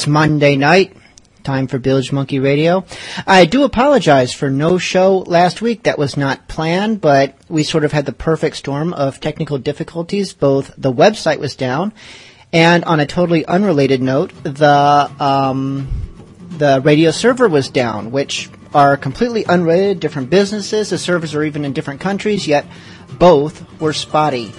[0.00, 0.96] it's Monday night.
[1.42, 2.86] Time for Bilge Monkey Radio.
[3.26, 5.82] I do apologize for no show last week.
[5.82, 10.32] That was not planned, but we sort of had the perfect storm of technical difficulties.
[10.32, 11.92] Both the website was down,
[12.50, 15.86] and on a totally unrelated note, the um,
[16.48, 20.88] the radio server was down, which are completely unrelated, different businesses.
[20.88, 22.64] The servers are even in different countries, yet
[23.18, 24.50] both were spotty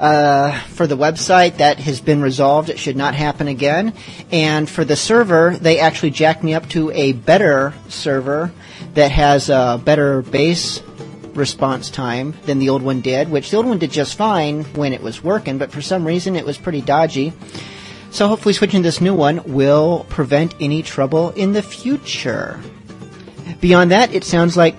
[0.00, 2.70] uh, for the website that has been resolved.
[2.70, 3.94] It should not happen again.
[4.30, 8.52] And for the server, they actually jacked me up to a better server
[8.94, 10.82] that has a better base
[11.34, 14.92] response time than the old one did, which the old one did just fine when
[14.92, 17.32] it was working, but for some reason it was pretty dodgy.
[18.10, 22.60] So hopefully switching to this new one will prevent any trouble in the future.
[23.60, 24.74] Beyond that, it sounds like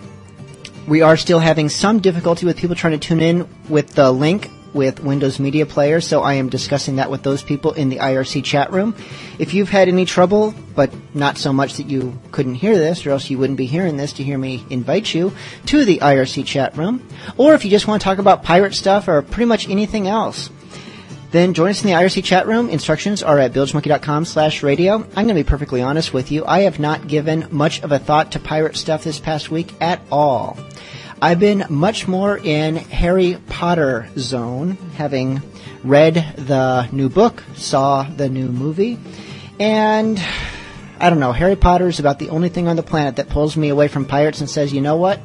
[0.87, 4.49] we are still having some difficulty with people trying to tune in with the link
[4.73, 8.43] with Windows Media Player, so I am discussing that with those people in the IRC
[8.43, 8.95] chat room.
[9.37, 13.11] If you've had any trouble, but not so much that you couldn't hear this, or
[13.11, 15.33] else you wouldn't be hearing this to hear me invite you
[15.67, 17.07] to the IRC chat room,
[17.37, 20.49] or if you just want to talk about pirate stuff or pretty much anything else,
[21.31, 22.69] then join us in the IRC chat room.
[22.69, 24.95] Instructions are at bilgemonkey.com slash radio.
[24.95, 26.45] I'm going to be perfectly honest with you.
[26.45, 30.01] I have not given much of a thought to pirate stuff this past week at
[30.11, 30.57] all.
[31.21, 35.41] I've been much more in Harry Potter zone, having
[35.83, 38.97] read the new book, saw the new movie,
[39.59, 40.17] and
[40.97, 43.57] I don't know, Harry Potter is about the only thing on the planet that pulls
[43.57, 45.19] me away from pirates and says, you know what?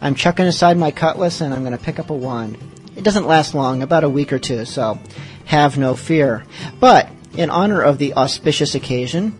[0.00, 2.56] I'm chucking aside my cutlass and I'm going to pick up a wand.
[2.94, 5.00] It doesn't last long, about a week or two, so
[5.46, 6.44] have no fear.
[6.78, 9.36] But in honor of the auspicious occasion,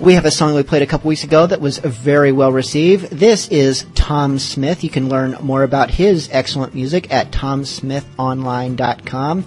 [0.00, 3.10] we have a song we played a couple weeks ago that was very well received.
[3.10, 4.82] This is Tom Smith.
[4.82, 9.44] You can learn more about his excellent music at tomsmithonline.com.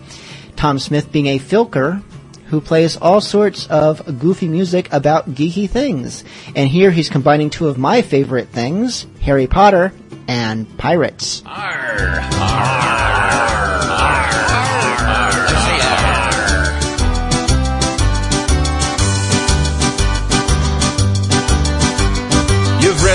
[0.56, 2.01] Tom Smith being a filker
[2.47, 6.24] who plays all sorts of goofy music about geeky things.
[6.56, 9.92] And here he's combining two of my favorite things, Harry Potter
[10.27, 11.42] and pirates.
[11.42, 11.51] You've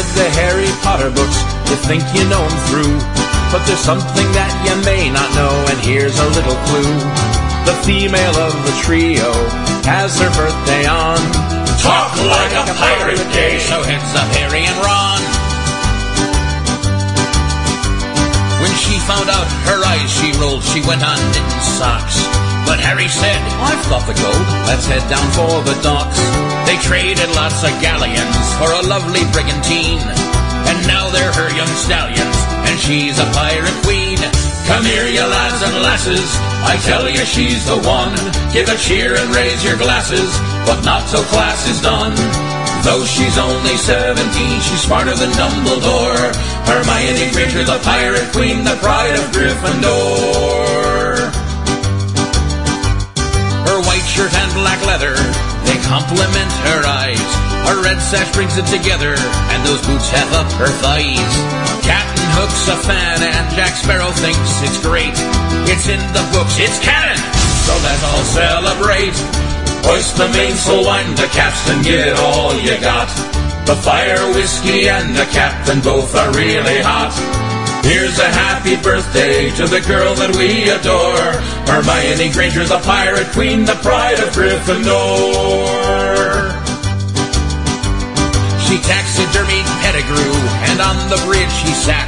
[0.00, 1.36] read the Harry Potter books,
[1.68, 2.96] you think you know them through.
[3.52, 6.96] But there's something that you may not know, and here's a little clue.
[7.68, 9.28] The female of the trio
[9.84, 11.20] has her birthday on.
[11.84, 15.20] Talk like a pirate day, so heads up Harry and Ron.
[18.62, 22.16] When she found out her eyes she rolled, she went on knitting socks.
[22.64, 26.49] But Harry said, I've got the gold, let's head down for the docks.
[26.70, 29.98] They traded lots of galleons for a lovely brigantine.
[30.70, 32.38] And now they're her young stallions
[32.70, 34.22] and she's a pirate queen.
[34.70, 36.30] Come here, you lads and lasses.
[36.62, 38.14] I tell you she's the one.
[38.54, 40.30] Give a cheer and raise your glasses,
[40.62, 42.14] but not till class is done.
[42.86, 44.30] Though she's only 17,
[44.62, 46.30] she's smarter than Dumbledore.
[46.70, 51.34] Hermione Granger, the pirate queen, the pride of Gryffindor.
[53.66, 55.18] Her white shirt and black leather,
[55.90, 57.30] they complement her eyes.
[57.66, 61.34] Her red sash brings it together, and those boots have up her thighs.
[61.82, 65.14] Captain Hook's a fan, and Jack Sparrow thinks it's great.
[65.66, 67.18] It's in the books, it's canon,
[67.66, 69.16] so let's all celebrate.
[69.86, 73.08] Hoist the mainsail, wind the capstan, give it all you got.
[73.66, 77.14] The fire, whiskey, and the captain both are really hot.
[77.82, 81.32] Here's a happy birthday to the girl that we adore.
[81.64, 84.92] Hermione Granger's the pirate queen, the pride of Gryffindor.
[88.68, 90.36] She taxidermied Pettigrew,
[90.70, 92.06] and on the bridge he sat.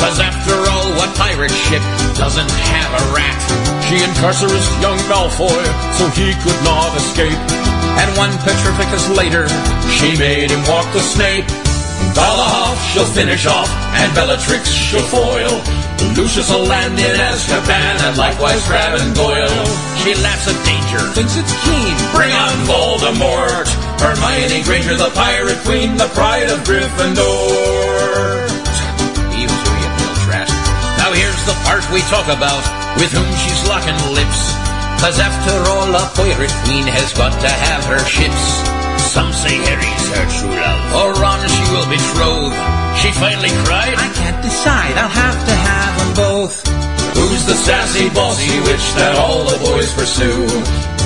[0.00, 1.84] Cause after all, what pirate ship
[2.18, 3.38] doesn't have a rat?
[3.86, 5.62] She incarcerated young Malfoy,
[5.94, 7.38] so he could not escape.
[8.00, 9.46] And one Petrificus later,
[9.92, 11.46] she made him walk the Snape.
[12.14, 15.64] Dolohov she'll finish off, and Bellatrix she'll foil.
[16.12, 19.64] Lucius will land in Azkaban, and likewise Crabbe and Goyle.
[20.04, 21.94] She laughs at danger, thinks it's keen.
[22.12, 23.68] Bring on Voldemort!
[23.96, 28.44] Hermione Granger, the pirate queen, the pride of Gryffindor.
[29.32, 30.52] Doing real trash.
[31.00, 32.60] Now here's the part we talk about,
[33.00, 34.52] with whom she's locking lips.
[35.00, 38.81] Cause after all, a pirate queen has got to have her ships.
[39.12, 42.56] Some say Harry's her true love, or Ron she will betroth.
[42.96, 46.64] She finally cried, I can't decide, I'll have to have them both.
[47.12, 50.48] Who's the sassy bossy witch that all the boys pursue?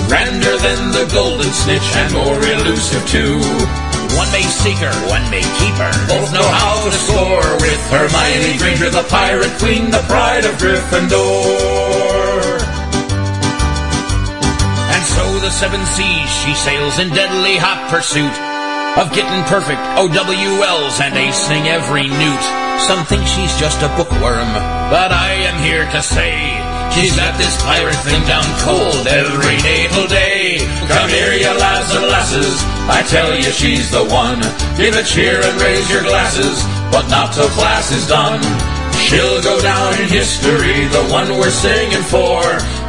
[0.06, 3.42] Grander than the golden snitch and more elusive too.
[4.14, 5.90] One may seek her, one may keep her.
[6.06, 12.55] Both know how to score with Hermione Granger, the pirate queen, the pride of Gryffindor.
[15.46, 18.34] The seven seas she sails in deadly hot pursuit
[18.98, 22.44] of getting perfect OWLs and acing every newt.
[22.82, 24.50] Some think she's just a bookworm,
[24.90, 26.34] but I am here to say
[26.90, 30.58] she's got this pirate thing down cold every natal day.
[30.90, 32.58] Come here, you lads and lasses,
[32.90, 34.42] I tell you she's the one.
[34.74, 36.58] Give a cheer and raise your glasses,
[36.90, 38.42] but not till class is done.
[38.98, 42.42] She'll go down in history, the one we're singing for.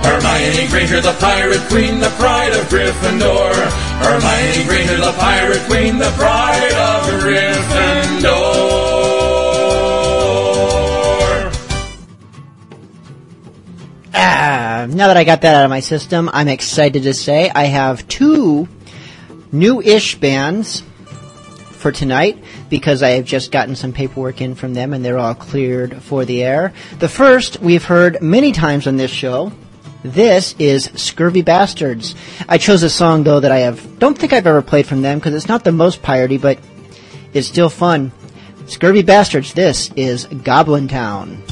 [0.04, 3.54] Hermione Granger, the pirate queen, the pride of Gryffindor.
[4.00, 8.78] Hermione Granger, the pirate queen, the pride of Gryffindor.
[14.14, 17.66] Ah, now that I got that out of my system, I'm excited to say I
[17.66, 18.68] have two
[19.52, 20.84] new-ish bands
[21.72, 25.36] for tonight because I have just gotten some paperwork in from them and they're all
[25.36, 26.74] cleared for the air.
[27.00, 29.52] The first we've heard many times on this show.
[30.14, 32.16] This is Scurvy Bastards.
[32.48, 35.20] I chose a song though that I have don't think I've ever played from them
[35.20, 36.60] because it's not the most piratey, but
[37.34, 38.14] it's still fun.
[38.68, 39.54] Scurvy Bastards.
[39.54, 41.44] This is Goblin Town.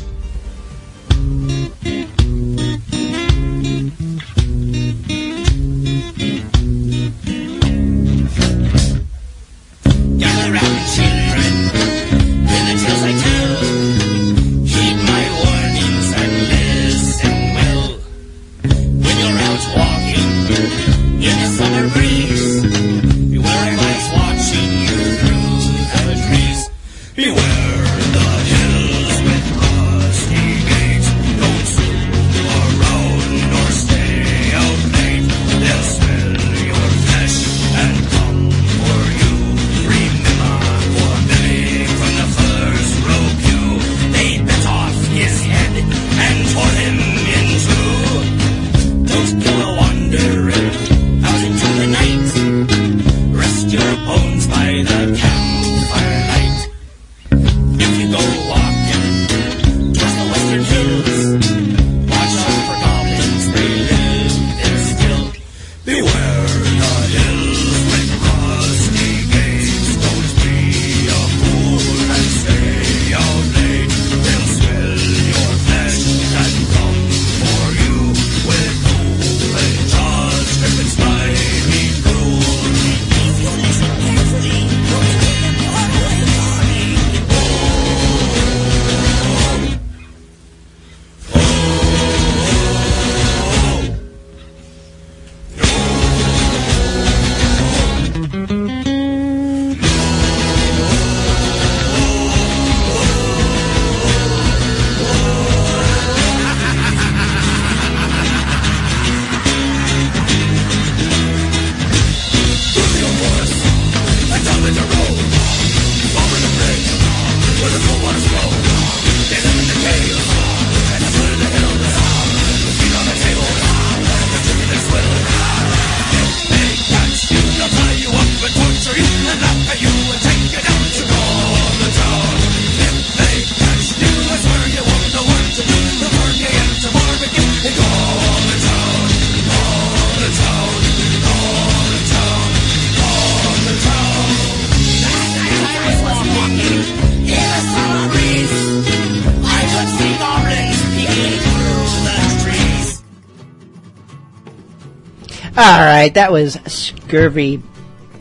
[156.05, 157.62] Right, that was scurvy.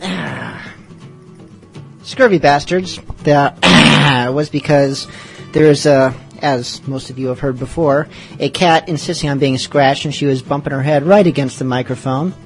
[2.03, 2.99] scurvy bastards.
[3.25, 3.59] That
[4.33, 5.07] was because
[5.53, 10.07] there's a, as most of you have heard before, a cat insisting on being scratched,
[10.07, 12.35] and she was bumping her head right against the microphone.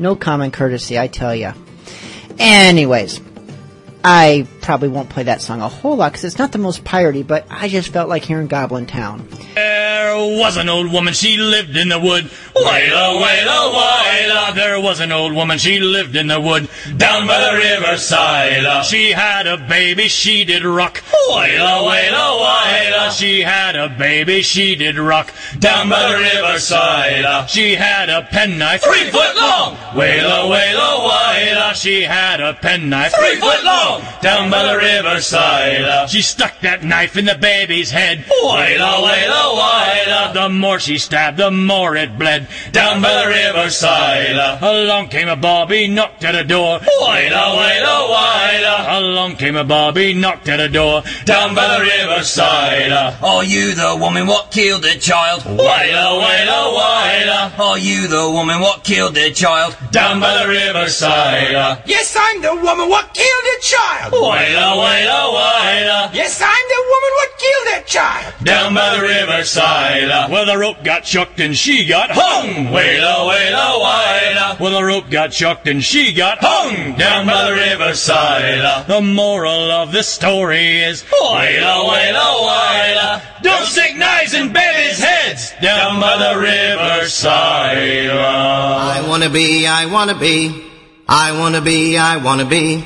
[0.00, 1.54] No common courtesy, I tell ya.
[2.38, 3.20] Anyways,
[4.04, 7.26] I probably won't play that song a whole lot because it's not the most piratey,
[7.26, 9.26] but I just felt like hearing Goblin Town.
[9.88, 12.24] There was an old woman, she lived in the wood.
[12.54, 14.54] Waila, waila, waila.
[14.54, 16.68] There was an old woman, she lived in the wood.
[16.96, 18.66] Down by the riverside.
[18.66, 21.02] Uh, she had a baby, she did rock.
[21.30, 23.10] Waila, waila, waila.
[23.12, 25.32] She had a baby, she did rock.
[25.58, 27.24] Down by the riverside.
[27.24, 29.76] Uh, she had a penknife, three foot long.
[29.96, 31.74] Waila, waila, waila.
[31.74, 34.02] She had a penknife, three foot long.
[34.20, 35.82] Down by the riverside.
[35.82, 38.24] Uh, she stuck that knife in the baby's head.
[38.44, 39.77] Waila, waila, waila.
[40.32, 42.48] The more she stabbed, the more it bled.
[42.72, 44.36] Down by the riverside.
[44.62, 46.78] Along came a bobby, knocked at a door.
[46.78, 48.98] Waila, waila, waila.
[48.98, 51.02] Along came a bobby, knocked at a door.
[51.24, 52.92] Down by the riverside.
[53.22, 55.42] Are you the woman what killed the child?
[55.42, 56.74] Waila, waila,
[57.56, 57.58] waila.
[57.58, 59.76] Are you the woman what killed the child?
[59.90, 61.82] Down by the riverside.
[61.86, 64.12] Yes, I'm the woman what killed the child.
[64.12, 66.14] Waila, waila, waila.
[66.14, 68.34] Yes, I'm the woman what killed that child.
[68.44, 70.30] Down by the riverside.
[70.30, 72.66] Well, the rope got chucked and she got hung.
[72.66, 74.60] Waila, waila, waila.
[74.60, 76.96] Well, the rope got chucked and she got hung.
[76.96, 78.86] Down by the riverside.
[78.88, 83.22] The moral of the story is waila, waila, waila.
[83.42, 85.52] Don't stick knives in babies' heads.
[85.62, 87.37] Down by the riverside.
[88.98, 90.64] I wanna be, I wanna be,
[91.08, 92.84] I wanna be, I wanna be,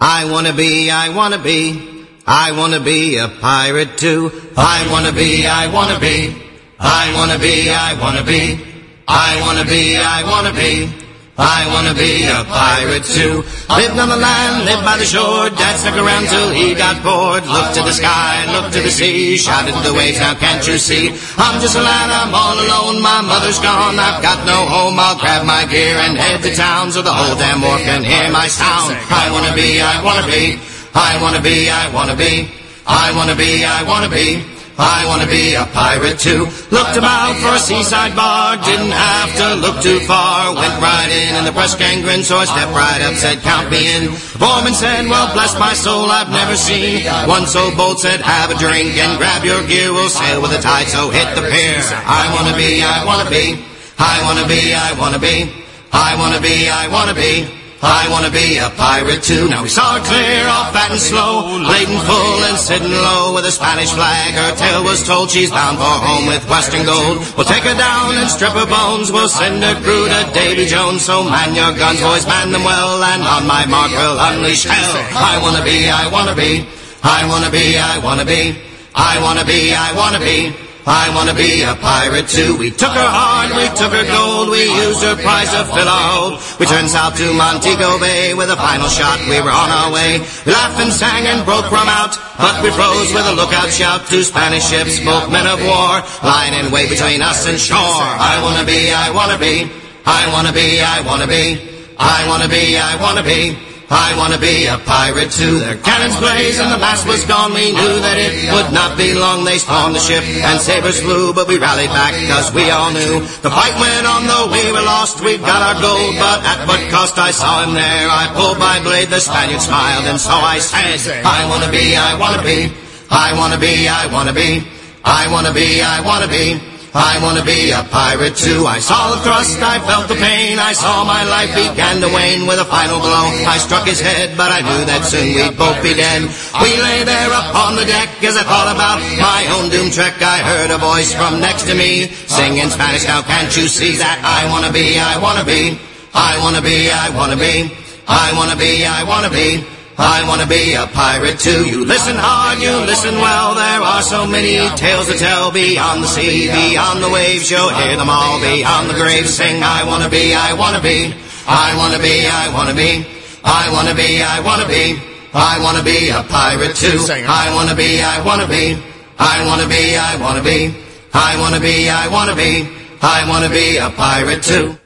[0.00, 4.30] I wanna be, I wanna be, I wanna be a pirate too.
[4.56, 6.34] I wanna be, I wanna be,
[6.78, 8.60] I wanna be, I wanna be,
[9.06, 11.03] I wanna be, I wanna be.
[11.36, 13.42] I wanna be a pirate too.
[13.66, 15.50] Lived on the land, lived by the shore.
[15.50, 17.42] Dad stuck around till he got bored.
[17.42, 19.36] Looked to the sky, looked to the sea.
[19.36, 21.10] Shouted to the waves, now can't you see?
[21.34, 23.02] I'm just a lad, I'm all alone.
[23.02, 24.94] My mother's gone, I've got no home.
[24.94, 28.30] I'll grab my gear and head to town so the whole damn wharf can hear
[28.30, 28.94] my sound.
[29.10, 30.62] I wanna be, I wanna be,
[30.94, 32.46] I wanna be, I wanna be,
[32.86, 34.53] I wanna be, I wanna be.
[34.76, 36.50] I wanna be a pirate too.
[36.74, 40.54] Looked about for a seaside bar, didn't have to look too far.
[40.54, 43.70] Went right in and the press gang grinned, so I stepped right up, said count
[43.70, 44.10] me in.
[44.10, 48.00] Foreman said, well bless my soul, I've never seen one so bold.
[48.00, 51.28] Said have a drink and grab your gear, we'll sail with the tide, so hit
[51.36, 51.78] the pier.
[52.06, 53.62] I wanna be, I wanna be,
[53.98, 55.54] I wanna be, I wanna be,
[55.92, 57.63] I wanna be, I wanna be.
[57.84, 59.44] I wanna be a pirate too.
[59.48, 63.44] Now we saw her clear off fat and slow, laden full and sitting low with
[63.44, 64.32] a Spanish flag.
[64.32, 67.20] Her tale was told she's bound for home with Western gold.
[67.36, 69.12] We'll take her down and strip her bones.
[69.12, 71.04] We'll send her crew to Davy Jones.
[71.04, 73.04] So man your guns, boys, man them well.
[73.04, 74.96] And on my mark we'll unleash hell.
[75.12, 76.64] I wanna be, I wanna be,
[77.04, 78.56] I wanna be, I wanna be,
[78.96, 80.63] I wanna be, I wanna be.
[80.86, 82.60] I wanna be a pirate too.
[82.60, 86.06] We took her hard, we took her gold, we used her prize to fill our
[86.12, 86.32] hold.
[86.60, 90.20] We turned south to Montego Bay with a final shot, we were on our way.
[90.44, 94.04] We laughed and sang and broke rum out, but we froze with a lookout shout.
[94.12, 97.80] Two Spanish ships, both men of war, lying in wait between us and shore.
[97.80, 99.64] I wanna be, I wanna be,
[100.04, 101.64] I wanna be, I wanna be,
[101.96, 103.73] I wanna be, I wanna be.
[103.90, 105.60] I wanna be a pirate too.
[105.60, 107.52] Their cannons blazed and the mast was gone.
[107.52, 109.44] We knew that it would not be long.
[109.44, 113.20] They stormed the ship and sabers flew, but we rallied back cause we all knew
[113.44, 115.20] the fight went on though we were lost.
[115.20, 117.18] We got our gold, but at what cost?
[117.18, 118.08] I saw him there.
[118.08, 122.18] I pulled my blade, the Spaniard smiled, and so I said, I wanna be, I
[122.18, 122.72] wanna be,
[123.10, 124.66] I wanna be, I wanna be,
[125.04, 126.73] I wanna be, I wanna be.
[126.94, 128.70] I wanna be a pirate too.
[128.70, 130.62] I saw the thrust, I felt the pain.
[130.62, 133.34] I saw my life began to wane with a final blow.
[133.50, 136.22] I struck his head, but I knew that soon we'd both be dead.
[136.62, 140.22] We lay there upon the deck as I thought about my own doom trek.
[140.22, 143.02] I heard a voice from next to me sing in Spanish.
[143.10, 145.74] Now can't you see that I wanna be, I wanna be,
[146.14, 147.74] I wanna be, I wanna be,
[148.06, 149.73] I wanna be, I wanna be.
[149.96, 151.66] I wanna be a pirate too.
[151.66, 153.54] You listen hard, you listen well.
[153.54, 157.50] There are so many tales to tell beyond the sea, beyond the waves.
[157.50, 159.28] You'll hear them all beyond the grave.
[159.28, 161.14] Sing, I wanna be, I wanna be,
[161.46, 163.06] I wanna be, I wanna be,
[163.44, 164.98] I wanna be, I wanna be,
[165.32, 166.98] I wanna be a pirate too.
[167.28, 168.76] I wanna be, I wanna be,
[169.18, 170.74] I wanna be, I wanna be,
[171.12, 172.68] I wanna be, I wanna be,
[173.00, 174.76] I wanna be a pirate too.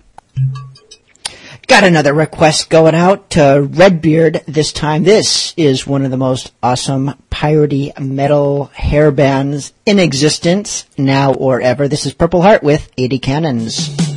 [1.69, 5.05] Got another request going out to Redbeard this time.
[5.05, 11.61] This is one of the most awesome piratey metal hair bands in existence now or
[11.61, 11.87] ever.
[11.87, 14.08] This is Purple Heart with 80 Cannons.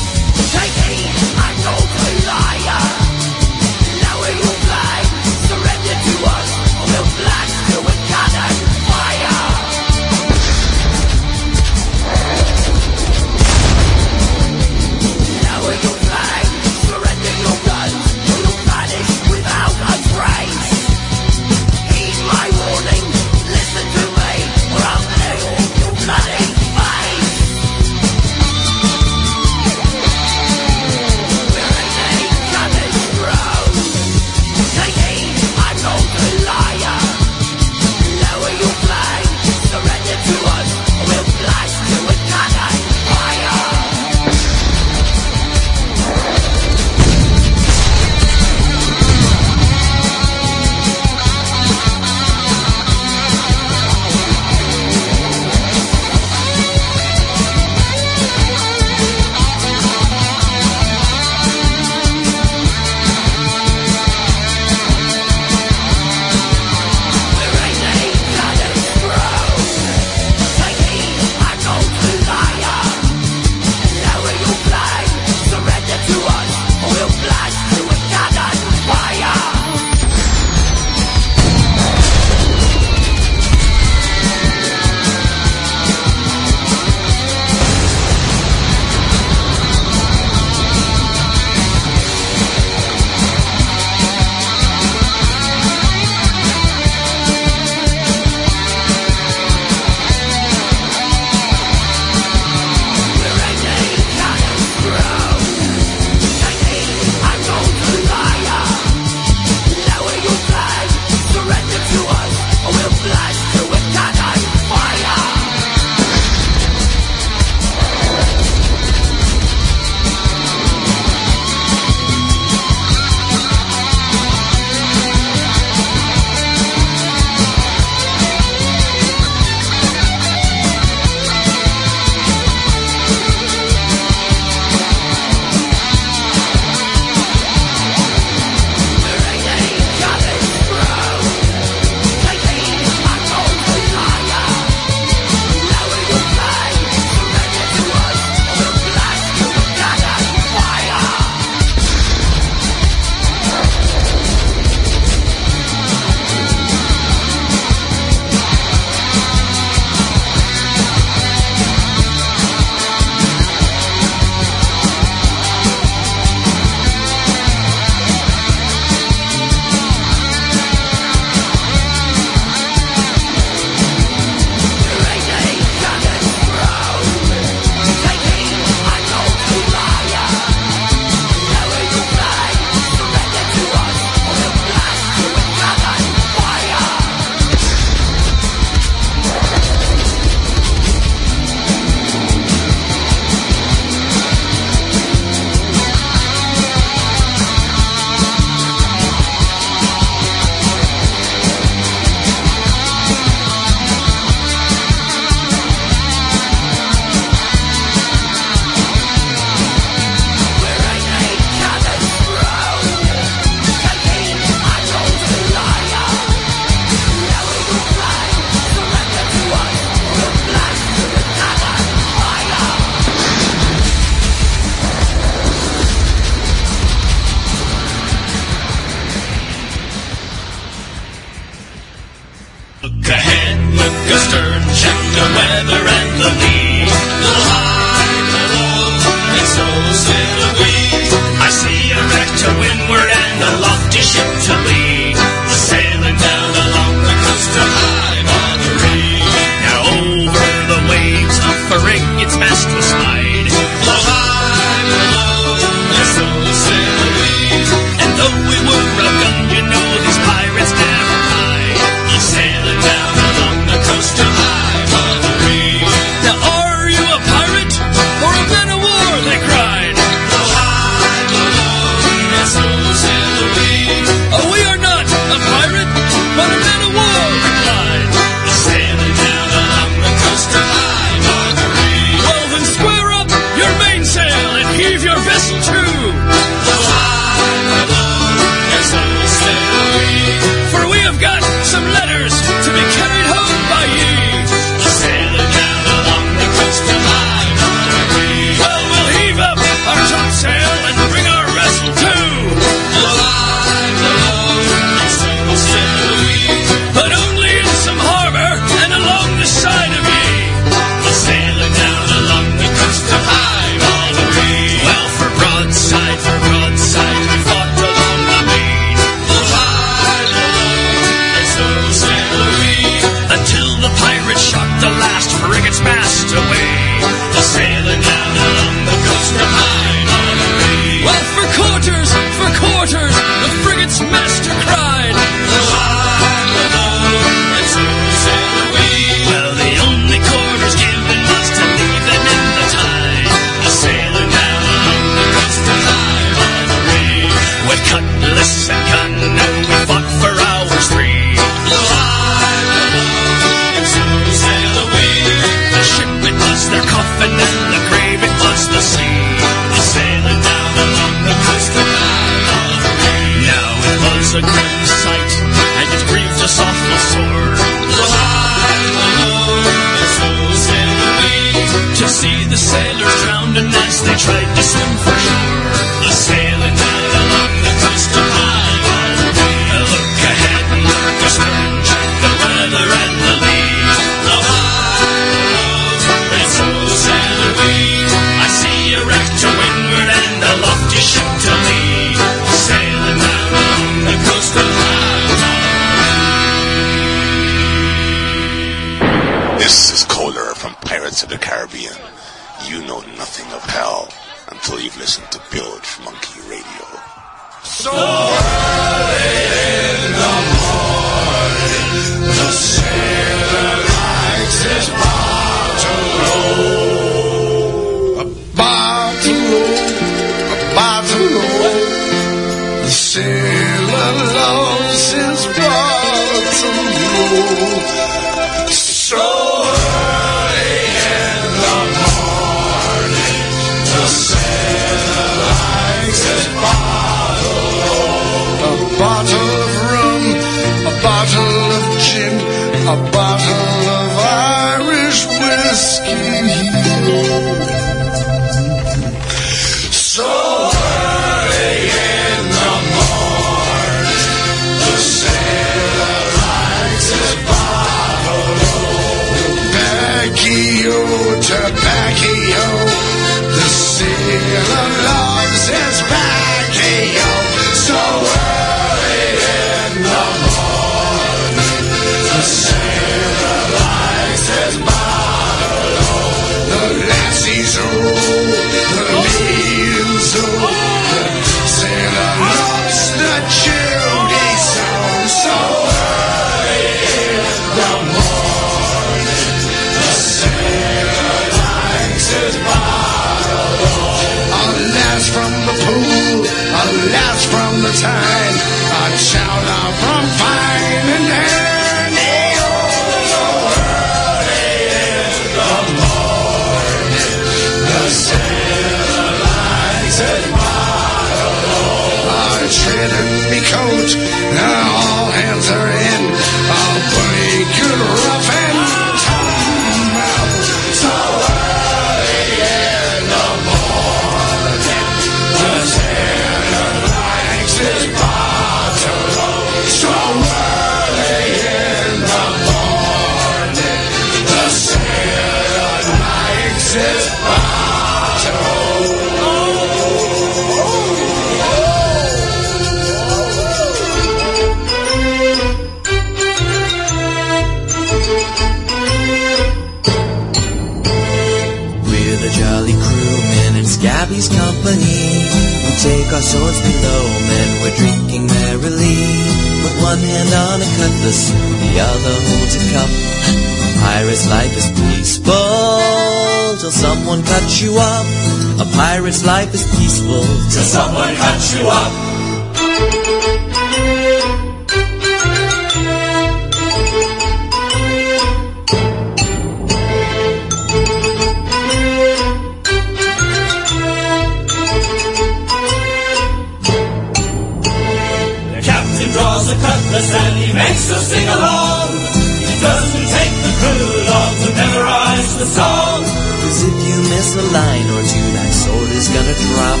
[597.36, 600.00] miss a line or two, thy sword is gonna drop.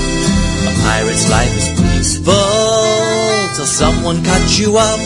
[0.70, 2.32] A pirate's life is peaceful
[3.54, 5.00] till someone cuts you up.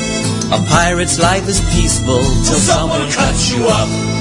[0.56, 4.19] A pirate's life is peaceful till someone, someone cuts you up.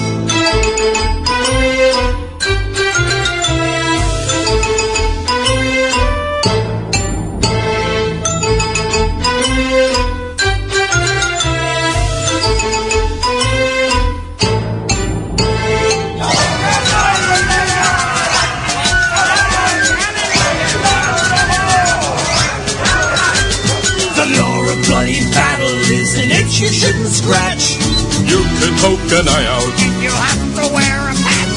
[28.80, 29.68] poke an eye out.
[29.84, 31.56] And You have to wear a patch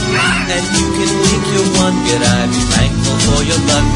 [0.51, 2.47] And you can wink your one good eye.
[2.51, 3.87] Be thankful for your luck.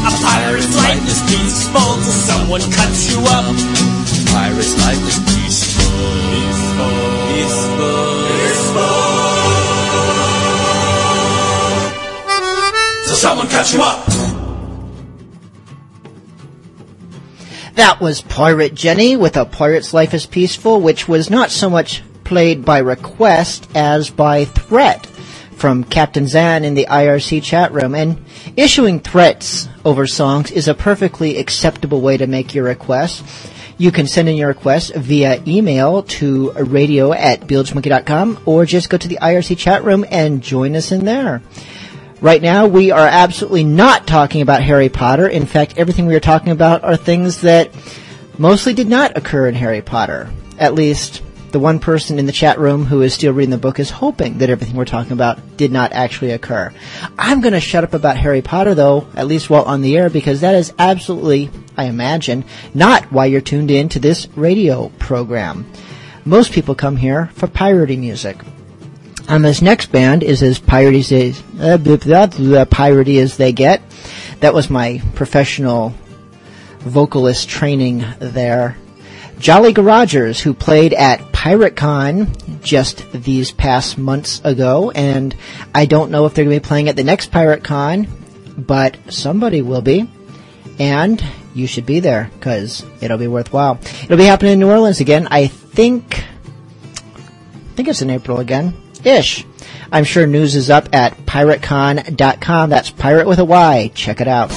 [0.00, 3.52] A pirate's life is peaceful till someone cuts you up.
[3.52, 5.92] A pirate's life is peaceful.
[6.32, 6.96] Peaceful.
[7.28, 8.00] Peaceful.
[8.32, 9.20] Peaceful.
[13.06, 14.06] Till someone cuts you up.
[17.74, 22.02] That was Pirate Jenny with A Pirate's Life is Peaceful, which was not so much
[22.30, 25.04] played by request as by threat
[25.56, 27.92] from Captain Zan in the IRC chat room.
[27.96, 28.24] And
[28.56, 33.24] issuing threats over songs is a perfectly acceptable way to make your request.
[33.78, 38.96] You can send in your request via email to radio at bilgemonkey.com or just go
[38.96, 41.42] to the IRC chat room and join us in there.
[42.20, 45.26] Right now, we are absolutely not talking about Harry Potter.
[45.26, 47.72] In fact, everything we are talking about are things that
[48.38, 50.30] mostly did not occur in Harry Potter.
[50.60, 53.78] At least, the one person in the chat room who is still reading the book
[53.78, 56.72] is hoping that everything we're talking about did not actually occur.
[57.18, 60.10] I'm going to shut up about Harry Potter, though, at least while on the air,
[60.10, 65.70] because that is absolutely, I imagine, not why you're tuned in to this radio program.
[66.24, 68.38] Most people come here for piratey music.
[69.28, 73.80] Um, this next band is as piratey as, uh, piratey as they get.
[74.40, 75.94] That was my professional
[76.80, 78.76] vocalist training there.
[79.40, 85.34] Jolly Garogers, who played at PyrateCon just these past months ago, and
[85.74, 88.06] I don't know if they're going to be playing at the next PyrateCon,
[88.66, 90.10] but somebody will be,
[90.78, 91.24] and
[91.54, 93.78] you should be there because it'll be worthwhile.
[94.04, 95.26] It'll be happening in New Orleans again.
[95.30, 99.46] I think, I think it's in April again, ish.
[99.90, 102.68] I'm sure news is up at pyratecon.com.
[102.68, 103.90] That's pirate with a Y.
[103.94, 104.50] Check it out.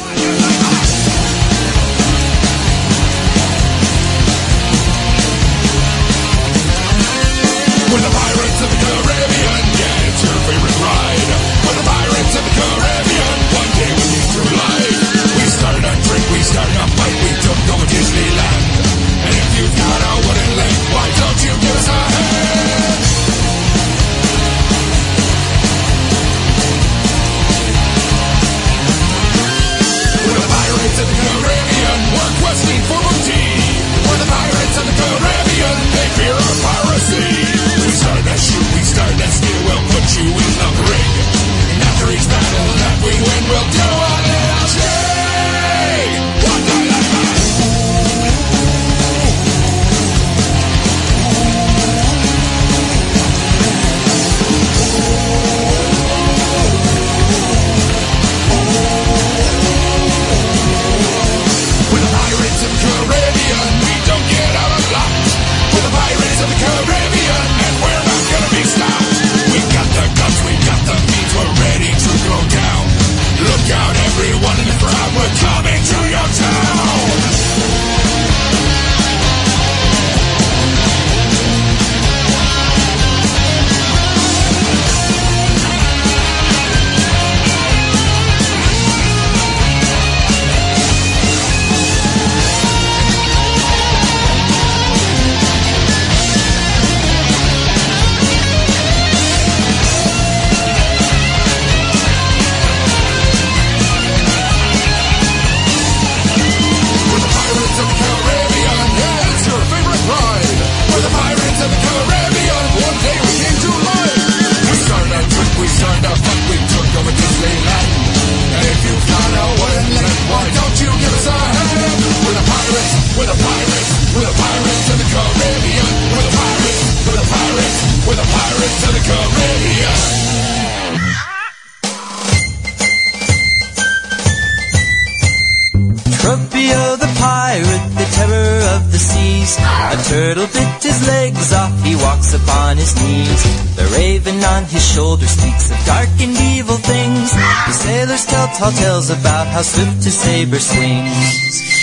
[145.34, 147.32] Speaks of dark and evil things.
[147.34, 151.74] The sailors tell tall tales about how swift his saber swings.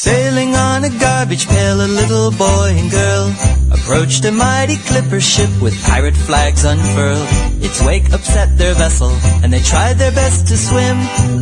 [0.00, 3.26] Sailing on a garbage pail, a little boy and girl
[3.70, 7.28] approached a mighty clipper ship with pirate flags unfurled.
[7.62, 9.10] Its wake upset their vessel,
[9.42, 10.96] and they tried their best to swim.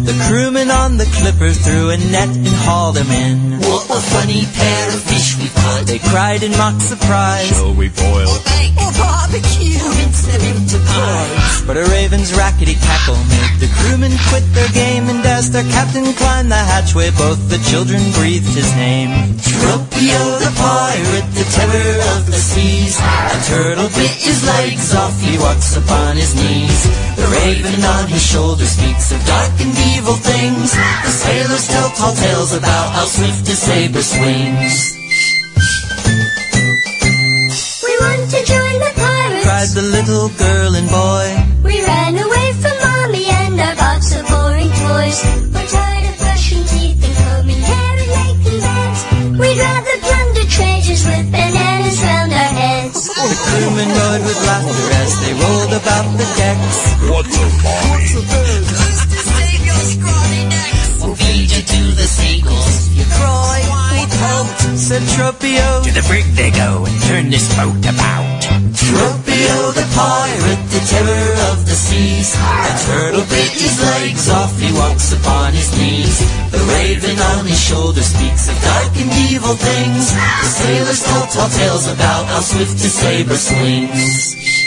[0.04, 3.60] The crewmen on the clipper threw a net and hauled them in.
[3.60, 5.86] What a funny pair of fish we've caught.
[5.86, 7.46] They cried in mock surprise.
[7.48, 8.57] Shall we boil?
[8.96, 9.76] Barbecue.
[9.76, 11.62] Rinse them pies.
[11.66, 16.12] But a raven's rackety cackle made the crewmen quit their game, and as their captain
[16.14, 19.36] climbed the hatchway, both the children breathed his name.
[19.36, 22.96] Tropio the pirate, the terror of the seas.
[22.98, 26.80] A turtle bit his legs off, he walks upon his knees.
[27.16, 30.72] The raven on his shoulder speaks of dark and evil things.
[31.04, 34.96] The sailors tell tall tales about how swift his saber swings.
[37.84, 38.67] We want to join
[39.58, 41.26] cried the little girl and boy.
[41.66, 45.18] We ran away from mommy and our box of boring toys.
[45.50, 49.00] We're tired of brushing teeth and combing hair and making beds.
[49.40, 53.02] We'd rather plunder treasures with bananas round our heads.
[53.02, 56.78] the crewmen roared with laughter as they rolled about the decks.
[57.10, 58.22] What the What's the
[58.78, 61.02] Who's to save your scrawny necks?
[61.02, 62.94] We'll feed you to the seagulls.
[62.94, 63.58] You cry,
[63.90, 64.48] we help,
[64.78, 65.82] said Tropio.
[65.82, 68.47] To the brig they go and turn this boat about.
[68.78, 72.34] Tropio the pirate, the terror of the seas.
[72.38, 76.18] A turtle bit his legs off, he walks upon his knees.
[76.52, 80.14] The raven on his shoulder speaks of dark and evil things.
[80.14, 84.57] The sailors tell tall tales about how swift his saber swings.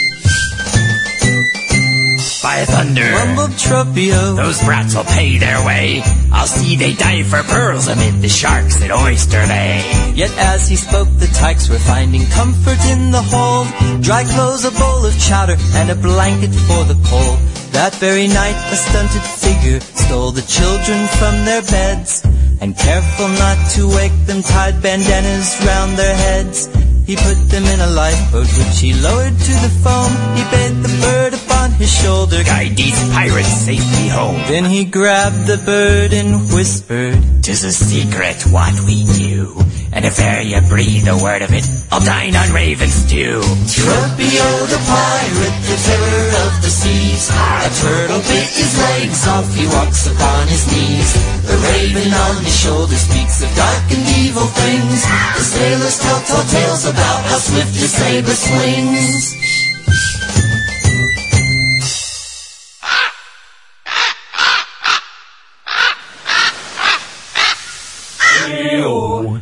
[2.41, 4.35] By thunder, Rumbled Tropio.
[4.35, 6.01] those brats will pay their way.
[6.31, 9.85] I'll see they dive for pearls amid the sharks at Oyster Bay.
[10.15, 13.67] Yet as he spoke, the tykes were finding comfort in the hold.
[14.01, 17.37] Dry clothes, a bowl of chowder, and a blanket for the cold.
[17.77, 22.25] That very night, a stunted figure stole the children from their beds.
[22.59, 26.69] And careful not to wake them, tied bandanas round their heads.
[27.05, 30.11] He put them in a lifeboat, which he lowered to the foam.
[30.37, 34.35] He bade the bird upon his shoulder Guide these pirates safely home.
[34.47, 39.57] Then he grabbed the bird and whispered, Tis a secret what we do.
[39.91, 43.43] And if e'er you breathe a word of it, I'll dine on raven stew.
[43.67, 47.27] Tropio the pirate, the terror of the seas.
[47.27, 51.11] A turtle bit his legs off, he walks upon his knees.
[51.43, 55.03] The raven on his shoulder speaks of dark and evil things.
[55.03, 59.35] The sailors tell tall tales about how swift his saber swings.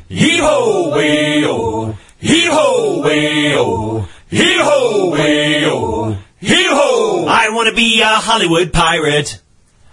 [0.09, 7.25] Hee-ho, way-o, hee-ho, way-o, hee-ho, way-o, hee-ho.
[7.27, 9.41] I want to be a Hollywood pirate.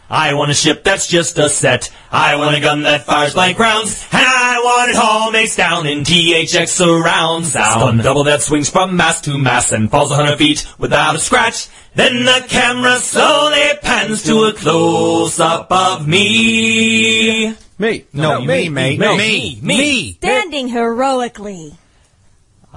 [0.08, 1.90] I want a ship that's just a set.
[2.12, 4.06] I want a gun that fires blank rounds.
[4.12, 7.72] And I want it all maced down in THX surround sound.
[7.72, 11.18] Stun double that swings from mast to mast and falls a hundred feet without a
[11.18, 11.68] scratch.
[11.94, 17.54] Then the camera slowly pans to a close-up of me.
[17.78, 18.04] Me.
[18.12, 20.12] No, me, me, me, me, me.
[20.12, 21.74] Standing heroically.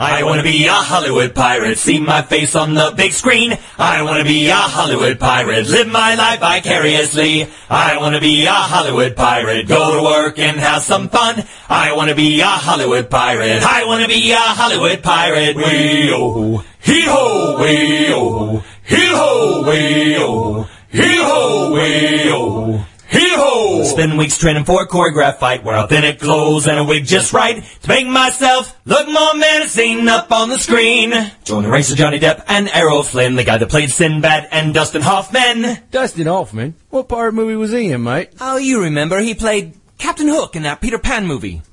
[0.02, 3.58] I wanna be a Hollywood pirate, see my face on the big screen.
[3.78, 7.50] I wanna be a Hollywood pirate, live my life vicariously.
[7.70, 11.44] I wanna be a Hollywood pirate, go to work and have some fun.
[11.68, 15.58] I wanna be a Hollywood pirate, I wanna be a Hollywood pirate.
[15.58, 22.86] Wee-oh, hee-ho, wee-oh, hee-ho, wee-oh, hee-ho, wee-oh.
[23.10, 23.84] Hee-ho!
[23.86, 27.64] Spend weeks training for a choreographed fight where authentic clothes and a wig just right
[27.82, 31.12] to make myself look more menacing up on the screen.
[31.44, 34.74] Join the ranks of Johnny Depp and Errol Flynn, the guy that played Sinbad and
[34.76, 35.80] Dustin Hoffman.
[35.90, 36.76] Dustin Hoffman?
[36.92, 38.30] What pirate movie was he in, mate?
[38.40, 41.64] Oh, you remember he played Captain Hook in that Peter Pan movie.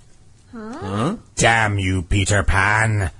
[0.52, 1.16] Huh?
[1.34, 3.10] Damn you, Peter Pan.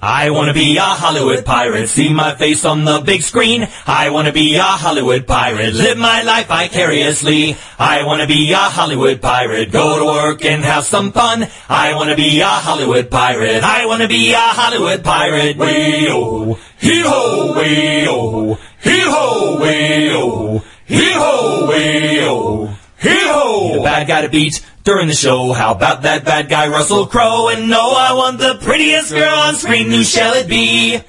[0.00, 3.66] I wanna be a Hollywood pirate, see my face on the big screen.
[3.86, 7.56] I wanna be a Hollywood pirate, live my life vicariously.
[7.78, 11.48] I wanna be a Hollywood pirate, go to work and have some fun.
[11.68, 15.56] I wanna be a Hollywood pirate, I wanna be a Hollywood pirate.
[15.56, 22.76] Wee-oh, hee-ho, wee-oh, hee-ho, wee-oh, hee-ho, wee-oh.
[22.98, 23.74] Hee-ho!
[23.74, 25.52] The bad guy to beat during the show.
[25.52, 27.48] How about that bad guy Russell Crowe?
[27.48, 29.90] And no, I want the prettiest girl on screen.
[29.90, 31.00] Who shall it be?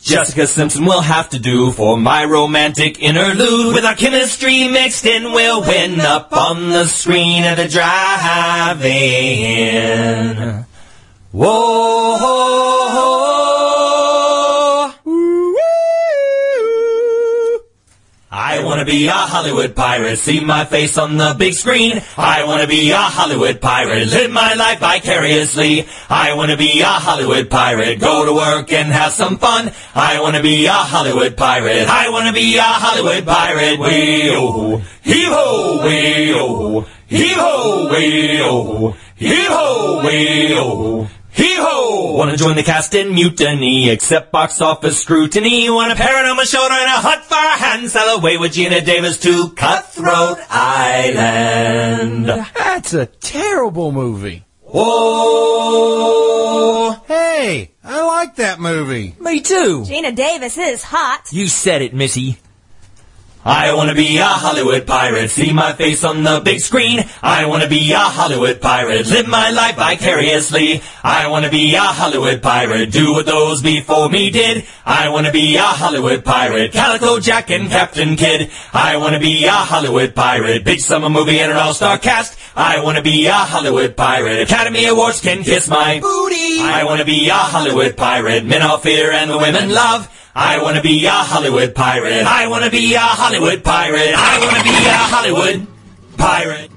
[0.00, 3.74] Jessica Simpson will have to do for my romantic interlude.
[3.74, 8.86] With our chemistry mixed in, we'll win up on the screen at the drive-in.
[11.32, 13.15] Whoa.
[18.76, 22.02] Wanna be a Hollywood pirate, see my face on the big screen.
[22.18, 25.86] I wanna be a Hollywood pirate, live my life vicariously.
[26.10, 29.72] I wanna be a Hollywood pirate, go to work and have some fun.
[29.94, 33.78] I wanna be a Hollywood pirate, I wanna be a Hollywood pirate.
[33.78, 41.06] Wee-oh, hee-ho, wee-oh, hee-ho, wee-oh, hee-ho,
[41.38, 41.44] wee-oh.
[41.44, 42.12] Hee-ho!
[42.16, 45.68] Wanna join the cast in mutiny, accept box office scrutiny.
[45.70, 48.84] Want a parrot on my shoulder and a hot fire hand, sail away with Geena
[48.84, 52.26] Davis to Cutthroat Island.
[52.26, 54.44] That's a terrible movie.
[54.62, 56.06] Whoa!
[57.06, 59.14] Hey, I like that movie.
[59.20, 59.82] Me too.
[59.82, 61.28] Geena Davis is hot.
[61.32, 62.38] You said it, Missy.
[63.46, 67.04] I wanna be a Hollywood pirate, see my face on the big screen.
[67.22, 70.82] I wanna be a Hollywood pirate, live my life vicariously.
[71.04, 74.64] I wanna be a Hollywood pirate, do what those before me did.
[74.84, 78.50] I wanna be a Hollywood pirate, Calico Jack and Captain Kidd.
[78.72, 82.36] I wanna be a Hollywood pirate, big summer movie and an all-star cast.
[82.56, 86.62] I wanna be a Hollywood pirate, Academy Awards can kiss my booty.
[86.62, 90.08] I wanna be a Hollywood pirate, men all fear and the women love.
[90.38, 92.26] I wanna be a Hollywood pirate.
[92.26, 94.12] I wanna be a Hollywood pirate.
[94.14, 95.66] I wanna be a Hollywood
[96.18, 96.70] pirate.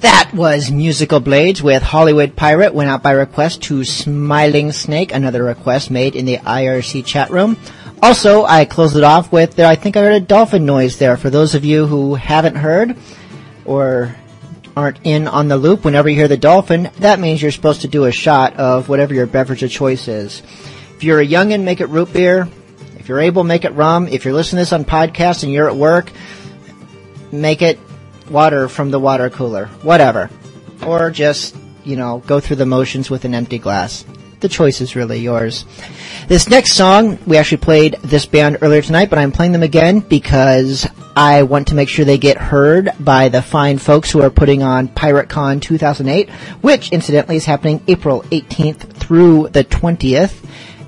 [0.00, 2.74] That was Musical Blades with Hollywood Pirate.
[2.74, 7.56] Went out by request to Smiling Snake, another request made in the IRC chat room.
[8.02, 11.16] Also, I closed it off with, I think I heard a dolphin noise there.
[11.16, 12.96] For those of you who haven't heard
[13.64, 14.16] or
[14.76, 17.88] aren't in on the loop, whenever you hear the dolphin, that means you're supposed to
[17.88, 20.42] do a shot of whatever your beverage of choice is.
[20.96, 22.48] If you're a youngin', make it root beer.
[22.98, 24.08] If you're able, make it rum.
[24.08, 26.10] If you're listening to this on podcast and you're at work,
[27.32, 27.78] make it
[28.30, 29.66] water from the water cooler.
[29.82, 30.30] Whatever.
[30.86, 34.04] Or just, you know, go through the motions with an empty glass.
[34.40, 35.64] The choice is really yours.
[36.28, 40.00] This next song, we actually played this band earlier tonight, but I'm playing them again
[40.00, 40.86] because
[41.16, 44.62] I want to make sure they get heard by the fine folks who are putting
[44.62, 46.28] on PyrateCon 2008,
[46.60, 50.34] which incidentally is happening April 18th through the 20th.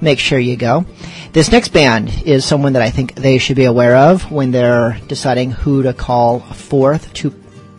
[0.00, 0.84] Make sure you go.
[1.32, 4.98] This next band is someone that I think they should be aware of when they're
[5.08, 7.30] deciding who to call forth to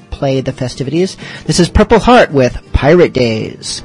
[0.09, 1.15] play the festivities.
[1.45, 3.83] This is Purple Heart with Pirate Days.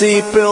[0.00, 0.47] Vitamin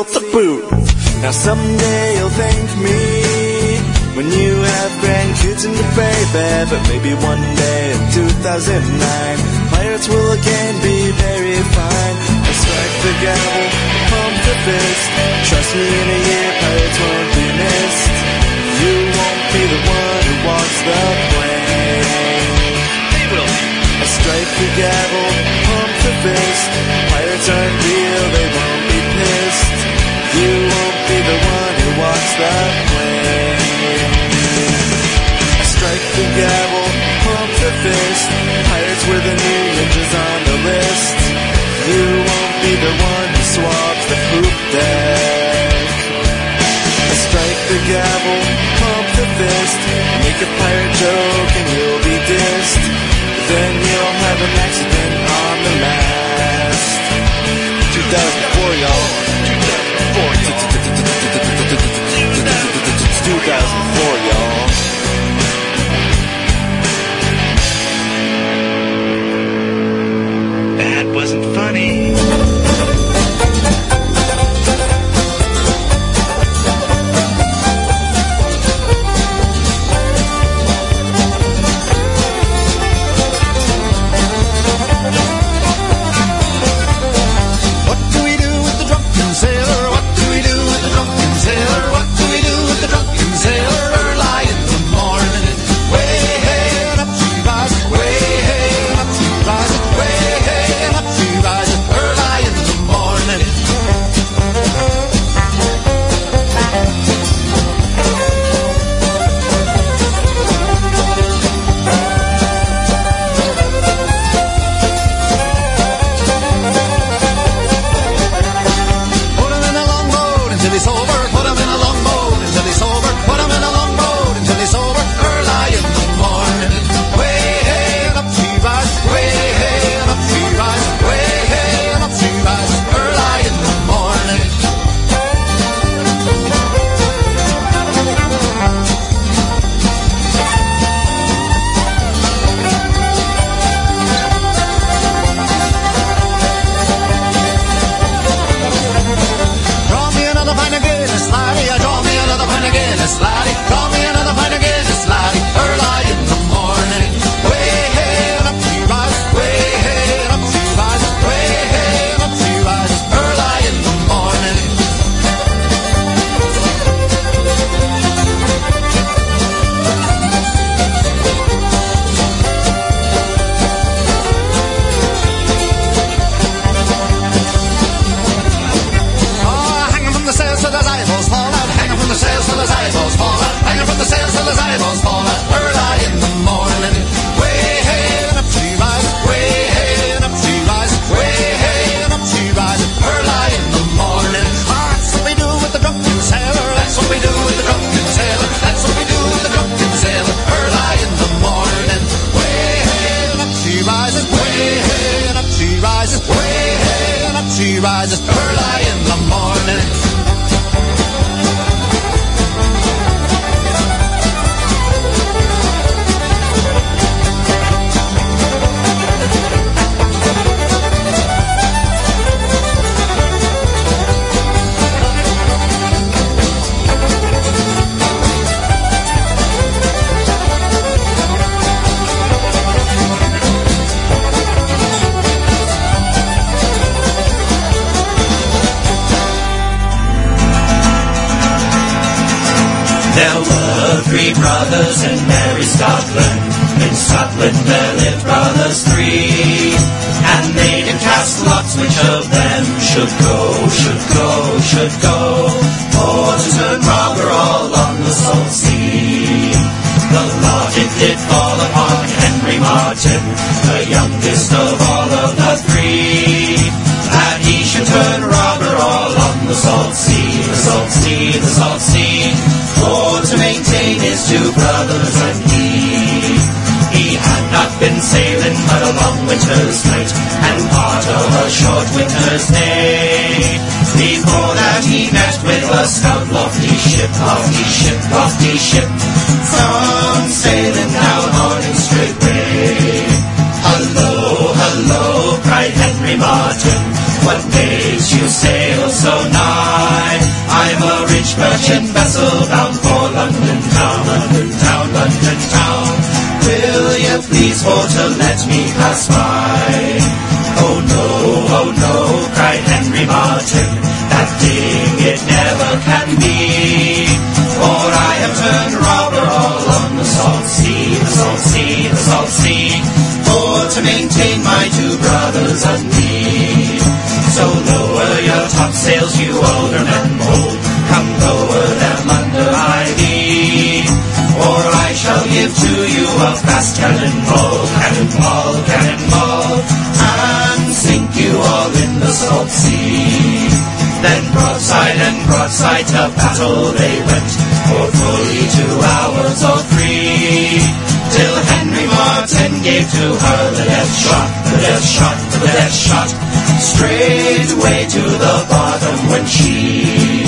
[356.87, 360.23] straight way to the bottom when she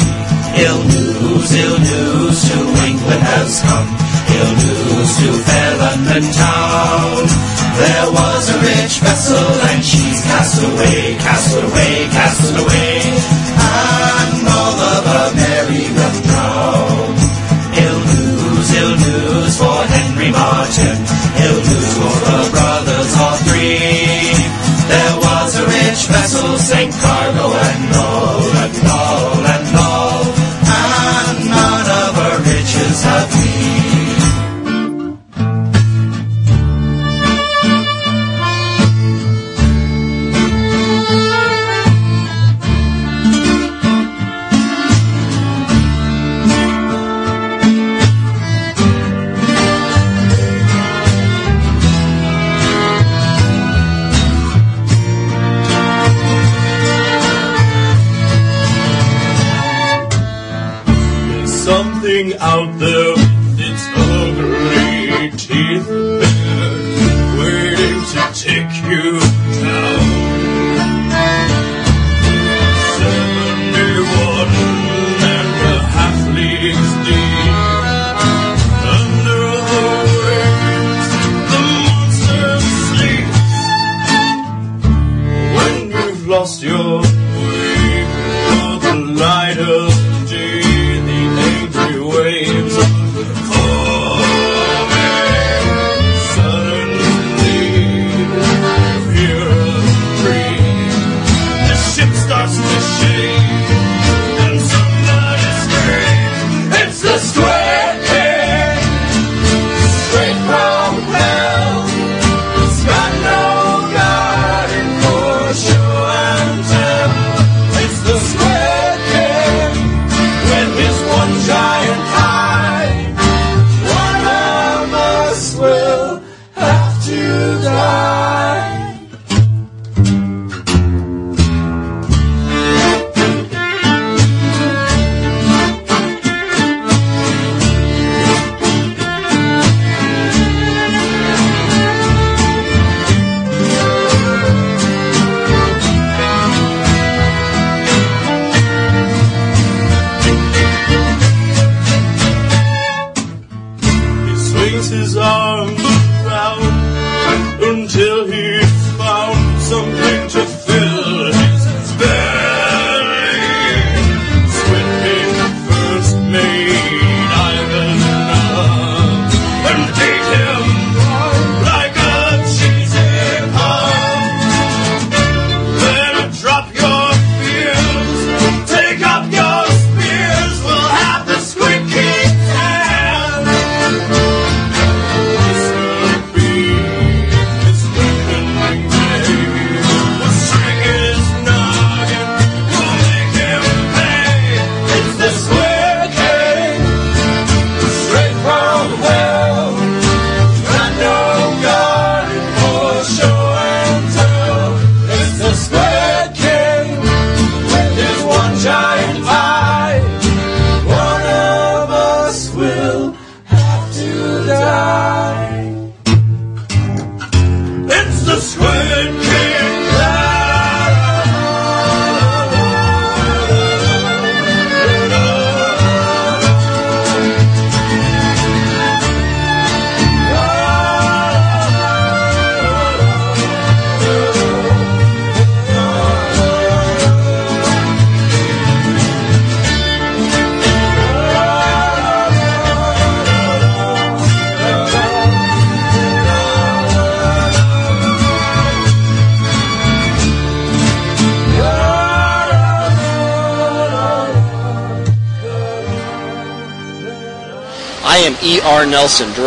[0.67, 3.89] ill news, ill news to England has come.
[4.39, 7.23] Ill news to fair London town.
[7.79, 12.98] There was a rich vessel and she's cast away, cast away, cast away.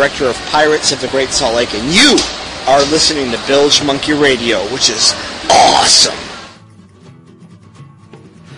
[0.02, 2.18] Director of Pirates of the Great Salt Lake, and you
[2.66, 5.12] are listening to Bilge Monkey Radio, which is
[5.48, 6.16] awesome.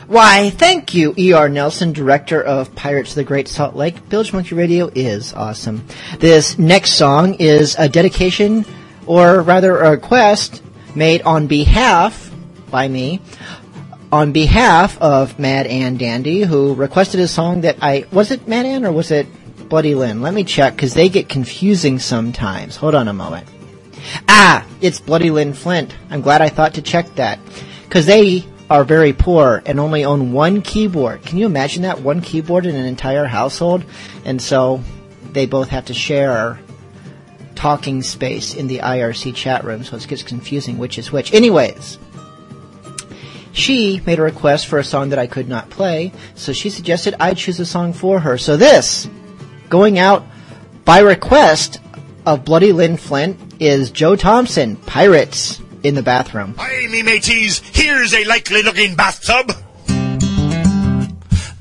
[0.07, 1.51] Why, thank you, E.R.
[1.51, 4.09] Nelson, director of Pirates of the Great Salt Lake.
[4.09, 5.87] Bilge Monkey Radio is awesome.
[6.19, 8.65] This next song is a dedication,
[9.05, 10.63] or rather a request,
[10.95, 12.33] made on behalf,
[12.71, 13.21] by me,
[14.11, 18.65] on behalf of Mad Ann Dandy, who requested a song that I, was it Mad
[18.65, 19.27] Ann or was it
[19.69, 20.23] Bloody Lynn?
[20.23, 22.77] Let me check, because they get confusing sometimes.
[22.77, 23.47] Hold on a moment.
[24.29, 25.95] Ah, it's Bloody Lynn Flint.
[26.11, 27.39] I'm glad I thought to check that.
[27.85, 31.23] Because they are very poor and only own one keyboard.
[31.23, 32.01] Can you imagine that?
[32.01, 33.85] One keyboard in an entire household?
[34.25, 34.83] And so
[35.33, 36.59] they both have to share
[37.55, 41.33] talking space in the IRC chat room, so it gets confusing which is which.
[41.33, 41.99] Anyways,
[43.53, 47.15] she made a request for a song that I could not play, so she suggested
[47.21, 48.37] I choose a song for her.
[48.37, 49.09] So this,
[49.75, 50.25] going out
[50.85, 51.81] by request
[52.25, 56.55] of Bloody Lynn Flint, is Joe Thompson, Pirates in the Bathroom.
[56.57, 59.49] Hey, me mateys, here's a likely looking bathtub.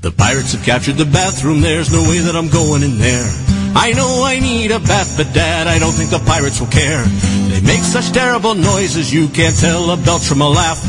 [0.00, 3.26] The pirates have captured the bathroom, there's no way that I'm going in there.
[3.74, 7.02] I know I need a bath, but dad, I don't think the pirates will care.
[7.50, 10.80] They make such terrible noises, you can't tell a belch from a laugh.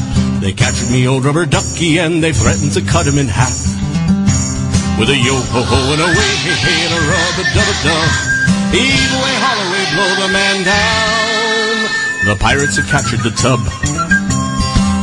[0.42, 3.85] They captured me old rubber ducky and they threatened to cut him in half.
[4.96, 8.10] With a yo-ho-ho and a way, hey, hey, and a rub-a-dub-a-dub.
[8.72, 12.26] Heave away, Holloway, blow the man down.
[12.26, 13.60] The pirates have captured the tub.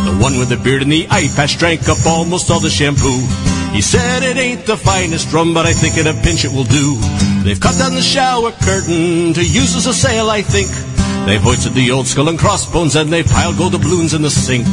[0.08, 3.20] The one with the beard and the eye patch drank up almost all the shampoo.
[3.72, 6.64] He said it ain't the finest rum, but I think in a pinch it will
[6.64, 6.96] do.
[7.44, 10.68] They've cut down the shower curtain to use as a sail, I think.
[11.26, 14.66] They've hoisted the old skull and crossbones and they've piled gold doubloons in the sink.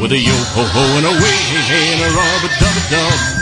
[0.00, 3.39] With a yo-ho-ho and a way, hey, hey, and a rub-a-dub-a-dub.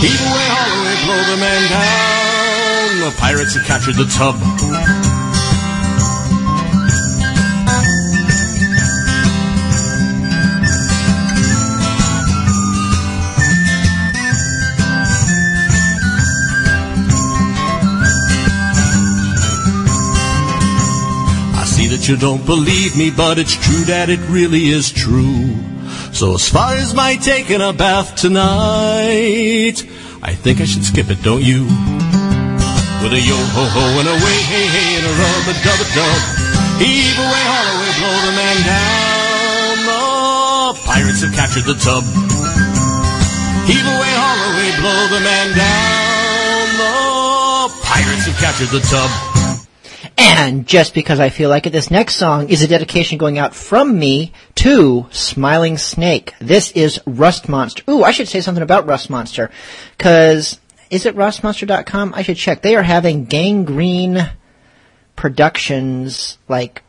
[0.00, 3.00] Heave away, Holloway, blow the man down.
[3.00, 4.36] The pirates have captured the tub.
[21.54, 25.56] I see that you don't believe me, but it's true that it really is true.
[26.16, 29.76] So as far as my taking a bath tonight,
[30.24, 31.68] I think I should skip it, don't you?
[33.04, 36.20] With a yo-ho-ho and a way, hey, hey, and a rub-a-dub-a-dub.
[36.80, 39.76] Heave away, Holloway, blow the man down.
[39.84, 42.00] The pirates have captured the tub.
[43.68, 46.64] Heave away, Holloway, blow the man down.
[46.80, 49.12] The pirates have captured the tub.
[50.38, 53.54] And just because I feel like it, this next song is a dedication going out
[53.54, 56.34] from me to Smiling Snake.
[56.42, 57.82] This is Rust Monster.
[57.88, 59.50] Ooh, I should say something about Rust Monster.
[59.96, 60.60] Cause,
[60.90, 62.12] is it rustmonster.com?
[62.14, 62.60] I should check.
[62.60, 64.30] They are having Gangrene
[65.16, 66.82] Productions, like,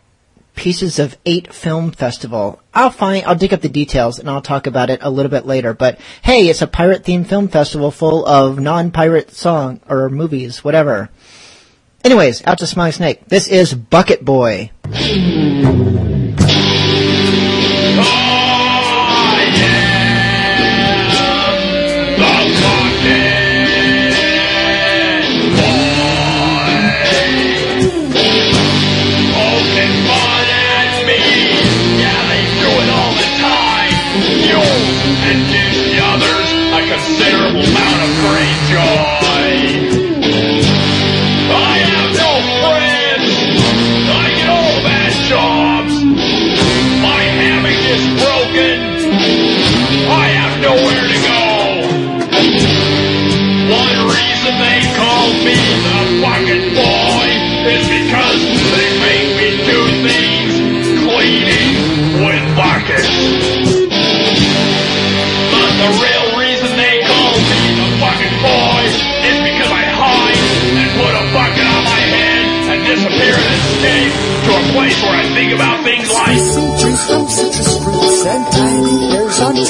[0.55, 2.59] Pieces of Eight Film Festival.
[2.73, 5.45] I'll find, I'll dig up the details and I'll talk about it a little bit
[5.45, 5.73] later.
[5.73, 11.09] But hey, it's a pirate themed film festival full of non-pirate song, or movies, whatever.
[12.08, 13.28] Anyways, out to Smiling Snake.
[13.28, 14.72] This is Bucket Boy.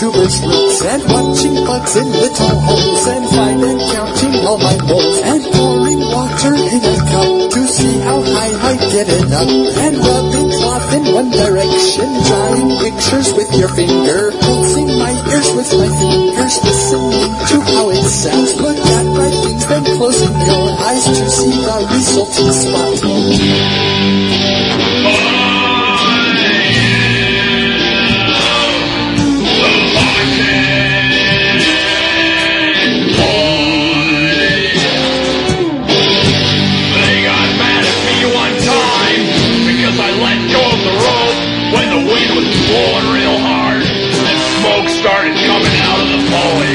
[0.04, 0.82] On roots.
[0.86, 6.00] And watching bugs in little holes and fine and counting all my bowls and pouring
[6.14, 9.48] water in a cup to see how high I get it up.
[9.48, 15.74] And rubbing cloth in one direction, drawing pictures with your finger, pulsing my ears with
[15.74, 18.56] my fingers, listening to how it sounds.
[18.62, 24.37] Look at bright things, then closing your eyes to see the resulting spot.
[45.36, 46.67] coming out of the void.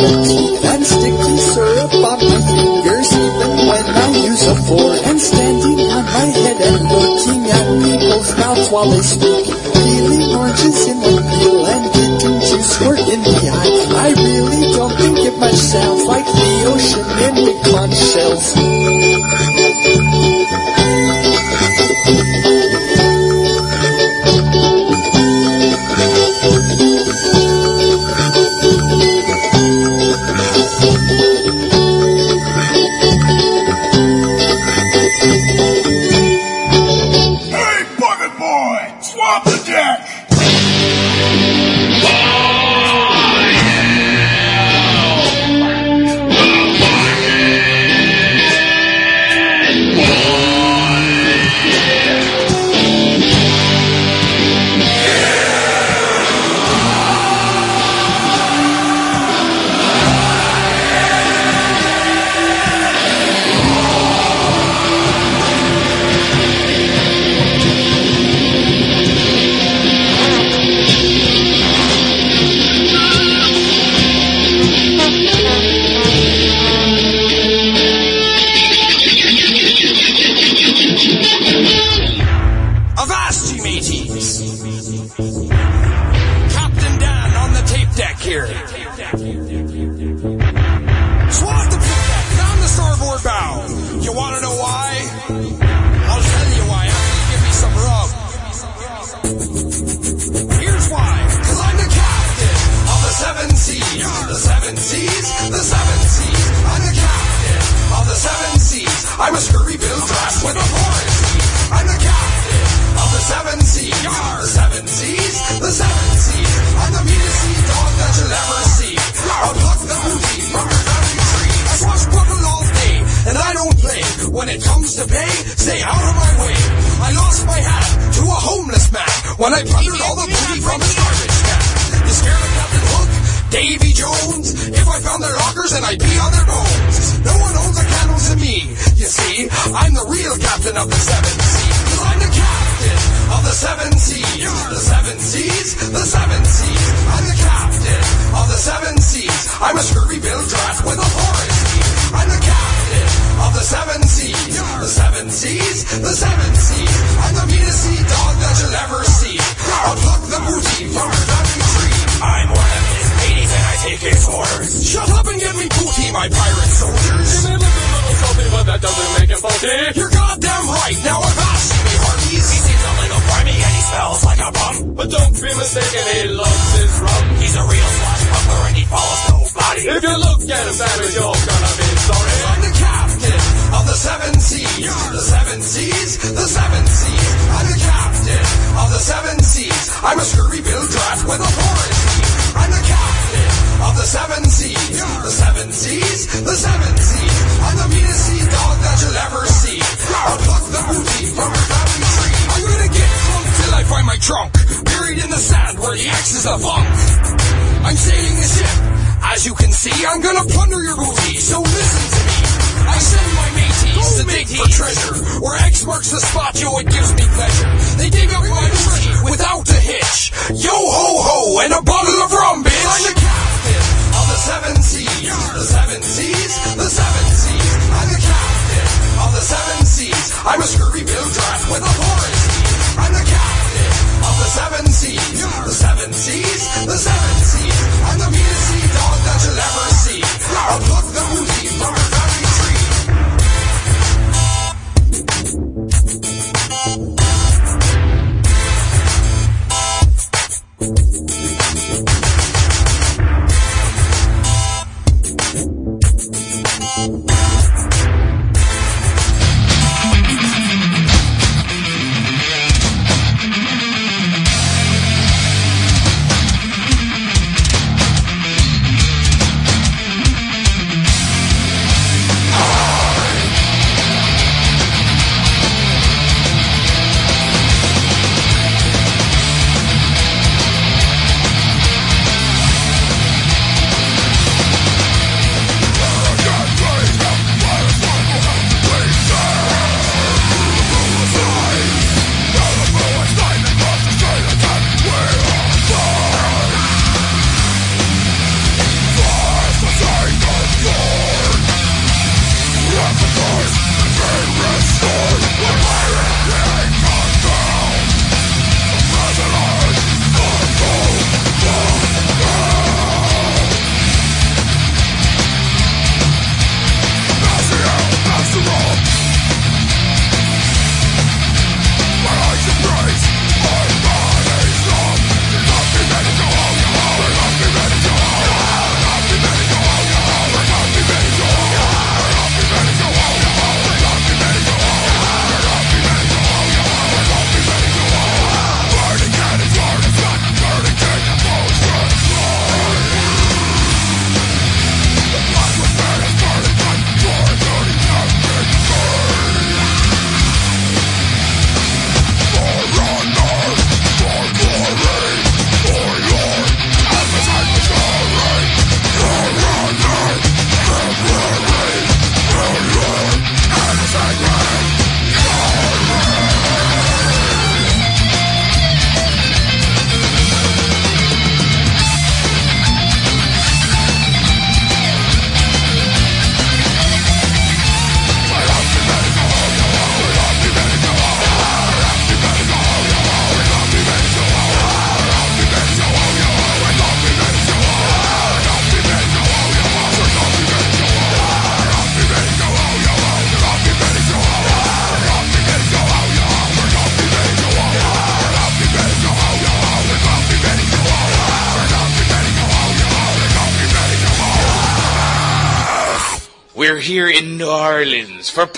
[0.00, 4.98] and sticky syrup on my fingers even when I use a fork.
[5.06, 9.46] And standing on my head and looking at people's mouths while they speak.
[9.46, 13.74] Feeling oranges in my peel and getting juice squirt in the eye.
[13.94, 18.93] I really don't think it myself like the ocean in the conch shells.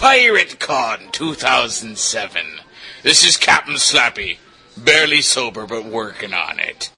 [0.07, 2.47] PyrateCon 2007.
[3.03, 4.39] This is Captain Slappy.
[4.77, 6.93] Barely sober, but working on it.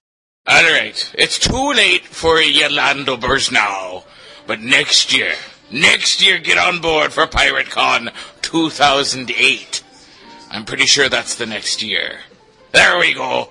[0.46, 4.04] Alright, it's too late for Yolandobers now,
[4.46, 5.32] but next year,
[5.70, 8.12] next year get on board for PyrateCon
[8.42, 9.82] 2008.
[10.50, 12.18] I'm pretty sure that's the next year.
[12.72, 13.48] There we go.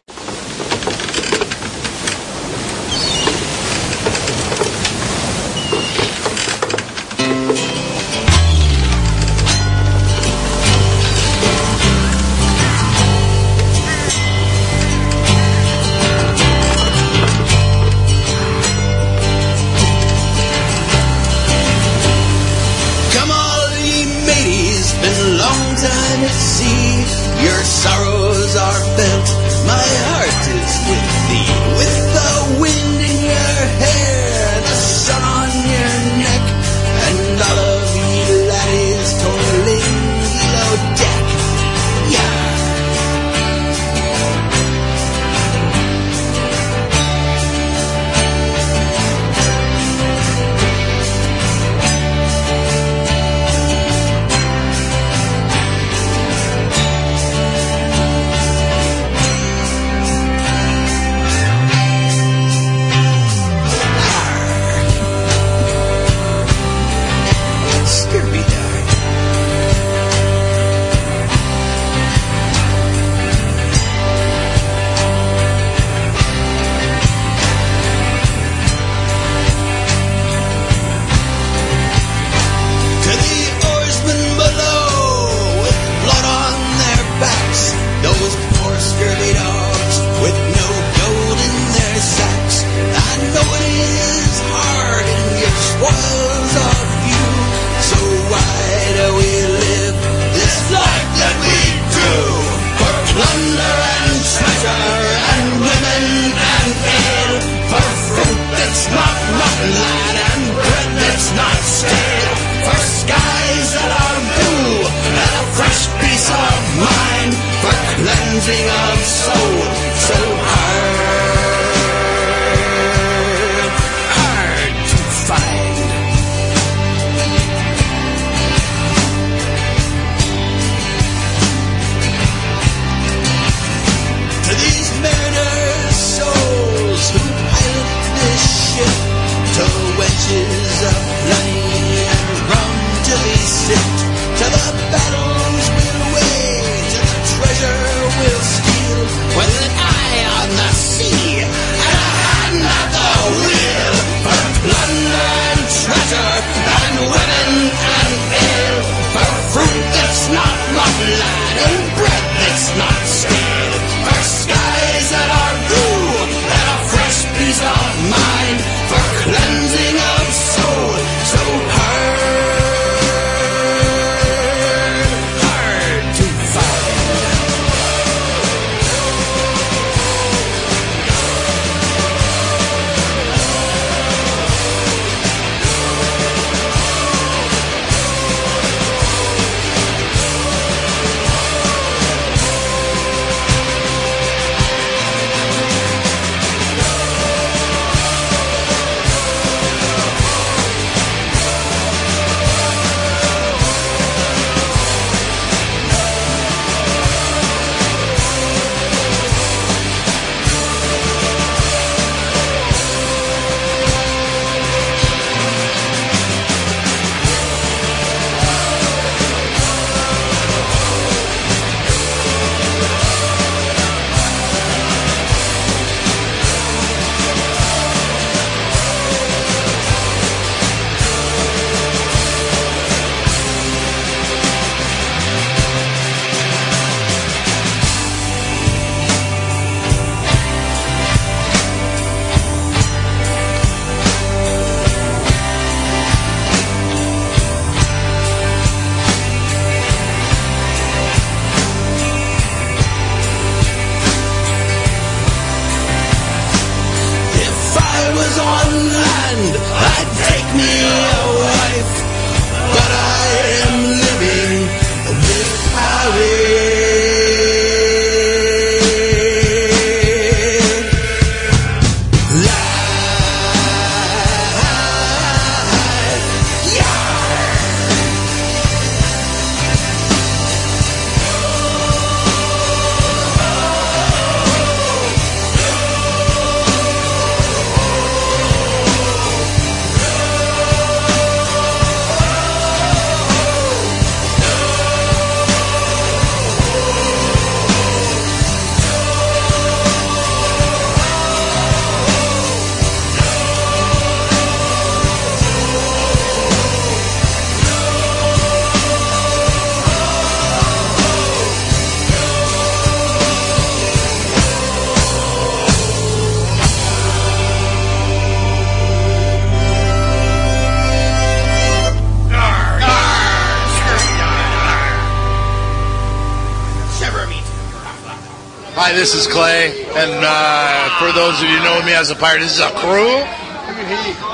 [329.14, 332.42] This is Clay, and uh, for those of you who know me as a pirate,
[332.42, 333.24] this is a crew,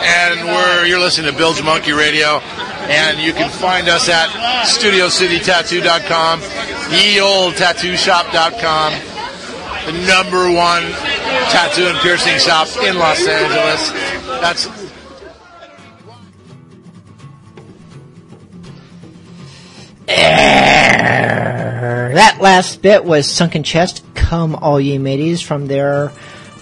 [0.02, 2.40] and we're you're listening to Bilge Monkey Radio,
[2.90, 4.30] and you can find us at
[4.66, 6.40] StudioCityTattoo.com,
[6.90, 8.94] YeOldTattooShop.com,
[9.86, 10.82] the number one
[11.52, 13.92] tattoo and piercing shop in Los Angeles.
[14.42, 14.68] That's
[22.14, 24.03] That last bit was Sunken Chest,
[24.34, 26.12] Come All Ye Mateys from their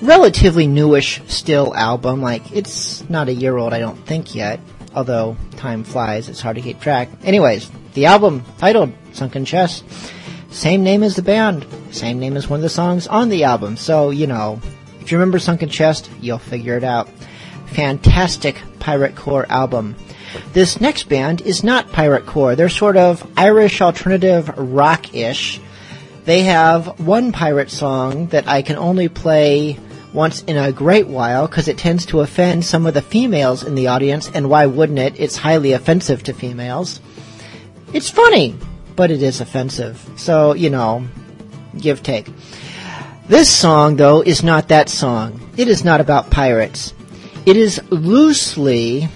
[0.01, 2.21] relatively newish still album.
[2.21, 4.59] Like, it's not a year old, I don't think yet.
[4.93, 7.07] Although, time flies, it's hard to keep track.
[7.23, 9.85] Anyways, the album titled Sunken Chest,
[10.49, 13.77] same name as the band, same name as one of the songs on the album.
[13.77, 14.59] So, you know,
[14.99, 17.07] if you remember Sunken Chest, you'll figure it out.
[17.67, 19.95] Fantastic pirate core album.
[20.51, 22.57] This next band is not pirate core.
[22.57, 25.61] They're sort of Irish alternative rock-ish.
[26.25, 29.79] They have one pirate song that I can only play
[30.13, 33.75] once in a great while because it tends to offend some of the females in
[33.75, 35.19] the audience, and why wouldn't it?
[35.19, 36.99] It's highly offensive to females.
[37.93, 38.55] It's funny,
[38.95, 40.07] but it is offensive.
[40.17, 41.07] So, you know,
[41.77, 42.27] give take.
[43.27, 45.39] This song, though, is not that song.
[45.57, 46.93] It is not about pirates.
[47.45, 49.07] It is loosely,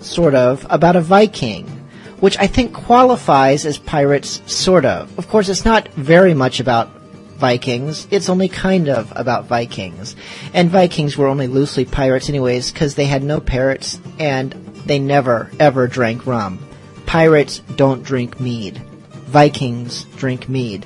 [0.00, 1.66] sort of, about a Viking,
[2.20, 5.16] which I think qualifies as pirates, sort of.
[5.18, 6.90] Of course, it's not very much about
[7.38, 8.08] Vikings.
[8.10, 10.16] It's only kind of about Vikings.
[10.52, 14.52] And Vikings were only loosely pirates anyways, because they had no parrots, and
[14.86, 16.58] they never, ever drank rum.
[17.06, 18.78] Pirates don't drink mead.
[19.28, 20.84] Vikings drink mead.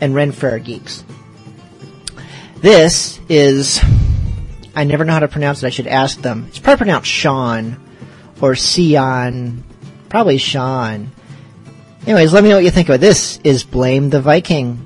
[0.00, 1.04] And Ren Fair geeks.
[2.56, 3.80] This is,
[4.74, 6.46] I never know how to pronounce it, I should ask them.
[6.48, 7.76] It's probably pronounced Sean,
[8.40, 9.62] or Sion,
[10.10, 11.10] probably Sean.
[12.06, 13.00] Anyways, let me know what you think of.
[13.00, 14.84] This is Blame the Viking.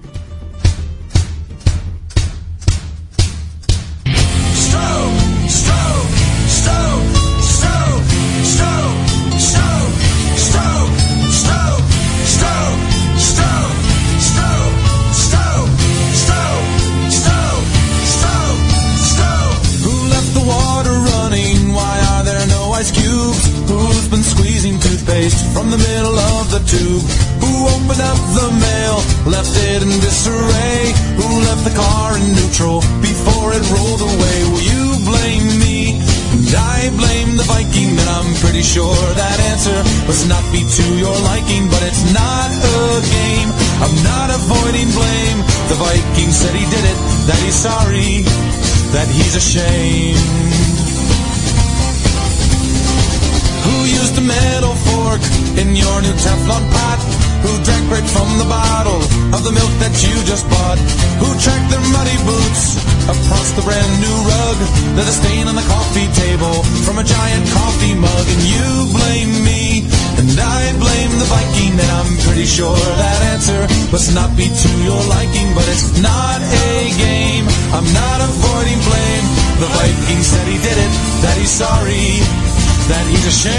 [47.64, 48.20] Sorry,
[48.92, 50.20] that he's ashamed.
[53.64, 55.24] Who used a metal fork
[55.56, 57.00] in your new Teflon pot?
[57.40, 59.00] Who drank right from the bottle
[59.32, 60.76] of the milk that you just bought?
[61.24, 62.76] Who tracked their muddy boots
[63.08, 64.58] across the brand new rug?
[64.92, 69.32] There's a stain on the coffee table from a giant coffee mug, and you blame
[69.40, 69.88] me.
[70.24, 73.60] And I blame the Viking, and I'm pretty sure that answer
[73.92, 77.44] must not be to your liking, but it's not a game.
[77.76, 79.26] I'm not avoiding blame.
[79.60, 80.92] The Viking said he did it,
[81.22, 82.54] that he's sorry
[82.88, 83.54] that he's ashamed.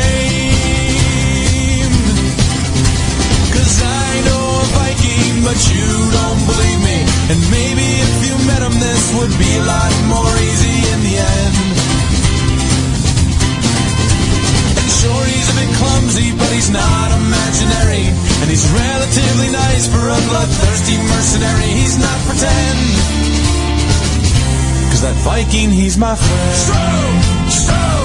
[3.53, 6.99] Cause I know a Viking, but you don't believe me.
[7.33, 11.15] And maybe if you met him, this would be a lot more easy in the
[11.17, 11.55] end.
[15.06, 18.06] Sure, he's a bit clumsy, but he's not imaginary.
[18.41, 21.72] And he's relatively nice for a bloodthirsty mercenary.
[21.82, 22.80] He's not pretend.
[24.90, 26.53] Cause that Viking, he's my friend.
[26.65, 27.22] Stroke,
[27.52, 28.05] stroke,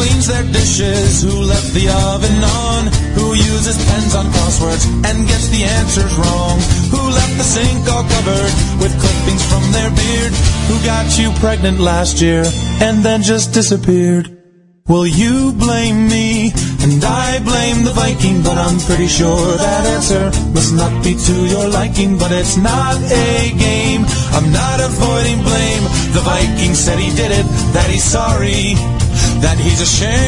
[0.00, 1.22] cleans their dishes?
[1.22, 2.80] Who left the oven on?
[3.16, 6.56] Who uses pens on crosswords and gets the answers wrong?
[6.88, 10.32] Who left the sink all covered with clippings from their beard?
[10.68, 12.44] Who got you pregnant last year
[12.80, 14.40] and then just disappeared?
[14.88, 16.50] Will you blame me?
[16.80, 20.24] And I blame the Viking, but I'm pretty sure that answer
[20.56, 22.16] must not be to your liking.
[22.18, 24.02] But it's not a game.
[24.34, 25.84] I'm not avoiding blame.
[26.16, 28.74] The Viking said he did it, that he's sorry,
[29.44, 30.20] that he's ashamed.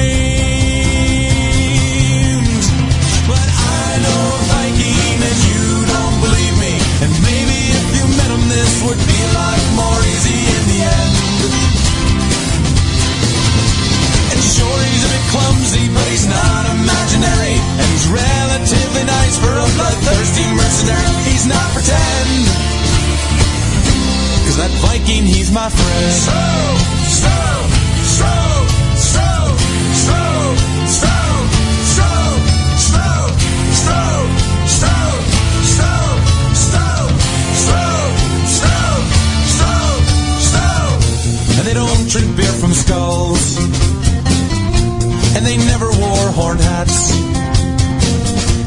[3.28, 6.74] But I know Viking and you don't believe me.
[7.05, 10.81] And maybe if you met him, this would be a lot more easy in the
[10.82, 11.16] end.
[14.32, 17.56] And sure, he's a bit clumsy, but he's not imaginary.
[17.78, 21.20] And he's relatively nice for a bloodthirsty mercenary.
[21.31, 22.48] He's not pretend.
[24.44, 26.12] Cause that Viking, he's my friend.
[26.12, 26.36] So,
[27.09, 27.32] so,
[28.20, 28.61] so,
[42.12, 43.56] drink beer from skulls.
[45.34, 47.10] And they never wore horn hats.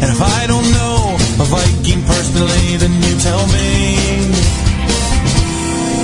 [0.02, 3.96] And if I don't know a Viking personally, then you tell me.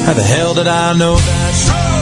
[0.06, 2.01] How the hell did I know that?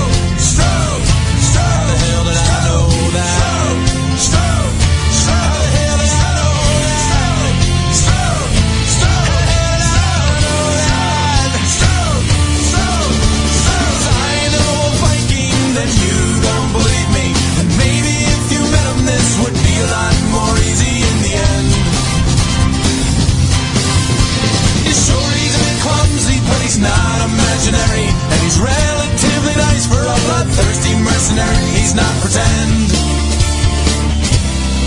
[27.59, 28.07] Imaginary.
[28.07, 31.65] And he's relatively nice for a bloodthirsty mercenary.
[31.77, 32.89] He's not pretend.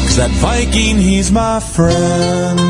[0.06, 2.60] Cause that Viking, he's my friend.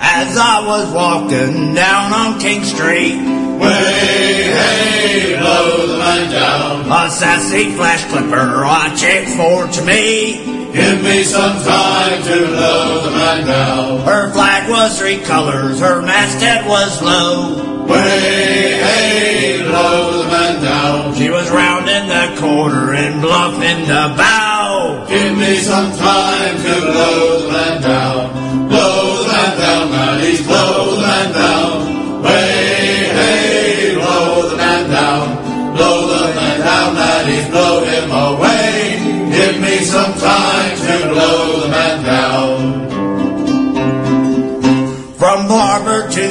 [0.00, 7.06] As I was walking down on King Street, Way, hey, blow the man down.
[7.06, 10.62] a sassy flash clipper watching for to me.
[10.72, 14.00] Give me some time to blow the man down.
[14.00, 17.86] Her flag was three colors, her masthead was low.
[17.86, 21.14] Way, hey, blow the man down.
[21.14, 25.06] She was rounding the corner and bluffing the bow.
[25.08, 28.01] Give me some time to blow the man down.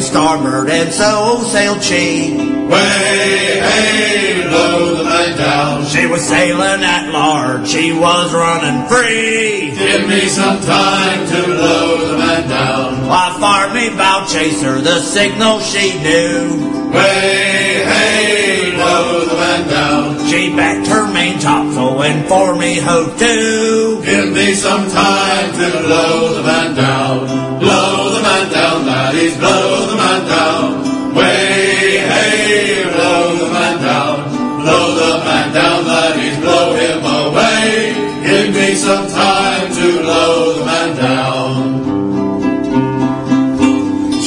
[0.02, 2.36] To starboard, and so sailed she.
[2.68, 5.86] Way, hey, blow the man down.
[5.86, 9.72] She was sailing at large, she was running free.
[9.72, 13.08] Give me some time to blow the man down.
[13.08, 16.92] Why, far me bow chaser, the signal she knew.
[16.92, 20.21] Way, hey, blow the man down.
[20.32, 24.02] She backed her main topsail and for me hove to.
[24.06, 27.60] Give me some time to blow the man down.
[27.60, 31.16] Blow the man down, laddies, blow the man down.
[31.16, 34.62] Way, hey, blow the man down.
[34.62, 37.94] Blow the man down, laddies, blow him away.
[38.24, 39.31] Give me some time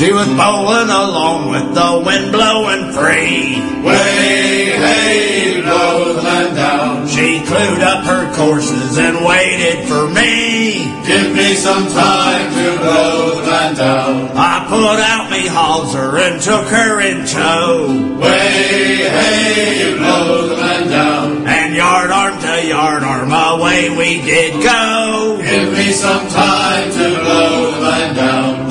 [0.04, 3.56] She was bowling along with the wind blowing free.
[3.80, 7.08] Way, hey, blow the man down.
[7.08, 10.84] She clued up her courses and waited for me.
[11.06, 14.30] Give me some time to blow the man down.
[14.36, 18.18] I put out me hawser and took her in tow.
[18.20, 21.46] Way, hey, blow the man down.
[21.46, 25.40] And yard arm to yard arm away we did go.
[25.42, 28.63] Give me some time to blow the man down.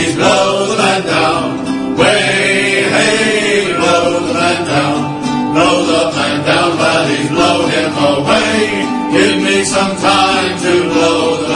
[0.00, 1.96] Blow the man down, blow the man down.
[1.96, 4.98] Way, hey, blow the man down.
[5.52, 8.86] Blow the man down, laddies, blow him away.
[9.12, 11.49] Give me some time to blow the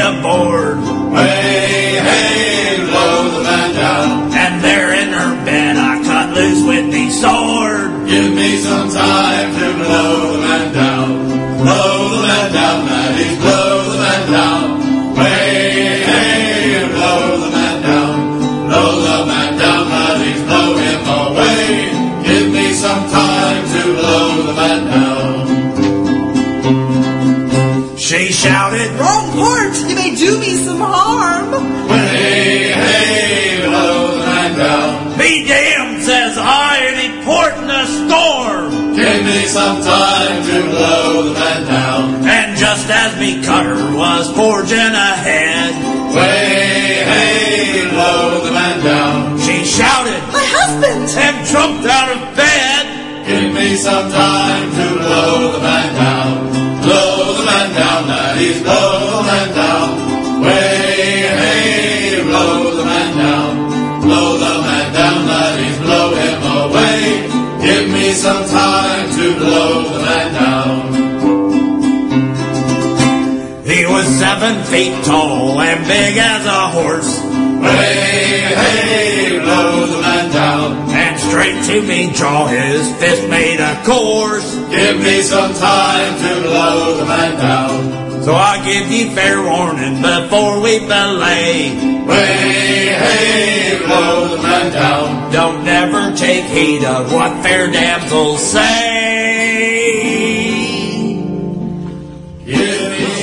[0.00, 0.77] aboard.
[34.58, 35.14] ground.
[35.14, 38.98] BJM says I am importing a storm.
[38.98, 42.02] Give me some time to blow the man down.
[42.26, 45.70] And just as me cutter was forging ahead,
[46.10, 49.38] way hey, blow the man down.
[49.38, 51.06] She shouted, My husband!
[51.06, 52.82] And jumped out of bed.
[53.28, 56.82] Give me some time to blow the man down.
[56.82, 60.07] Blow the man down, that is, blow the man down.
[68.18, 70.78] Some time to blow the man down.
[73.64, 77.20] He was seven feet tall and big as a horse,
[77.62, 80.90] Way, hey, blow the man down.
[80.90, 84.54] and straight to me jaw his fist made a course.
[84.70, 88.07] Give me some time to blow the man down.
[88.24, 92.04] So I give you fair warning before we belay.
[92.04, 95.32] Way, hey, blow the man down.
[95.32, 99.28] Don't never take heed of what fair damsels say.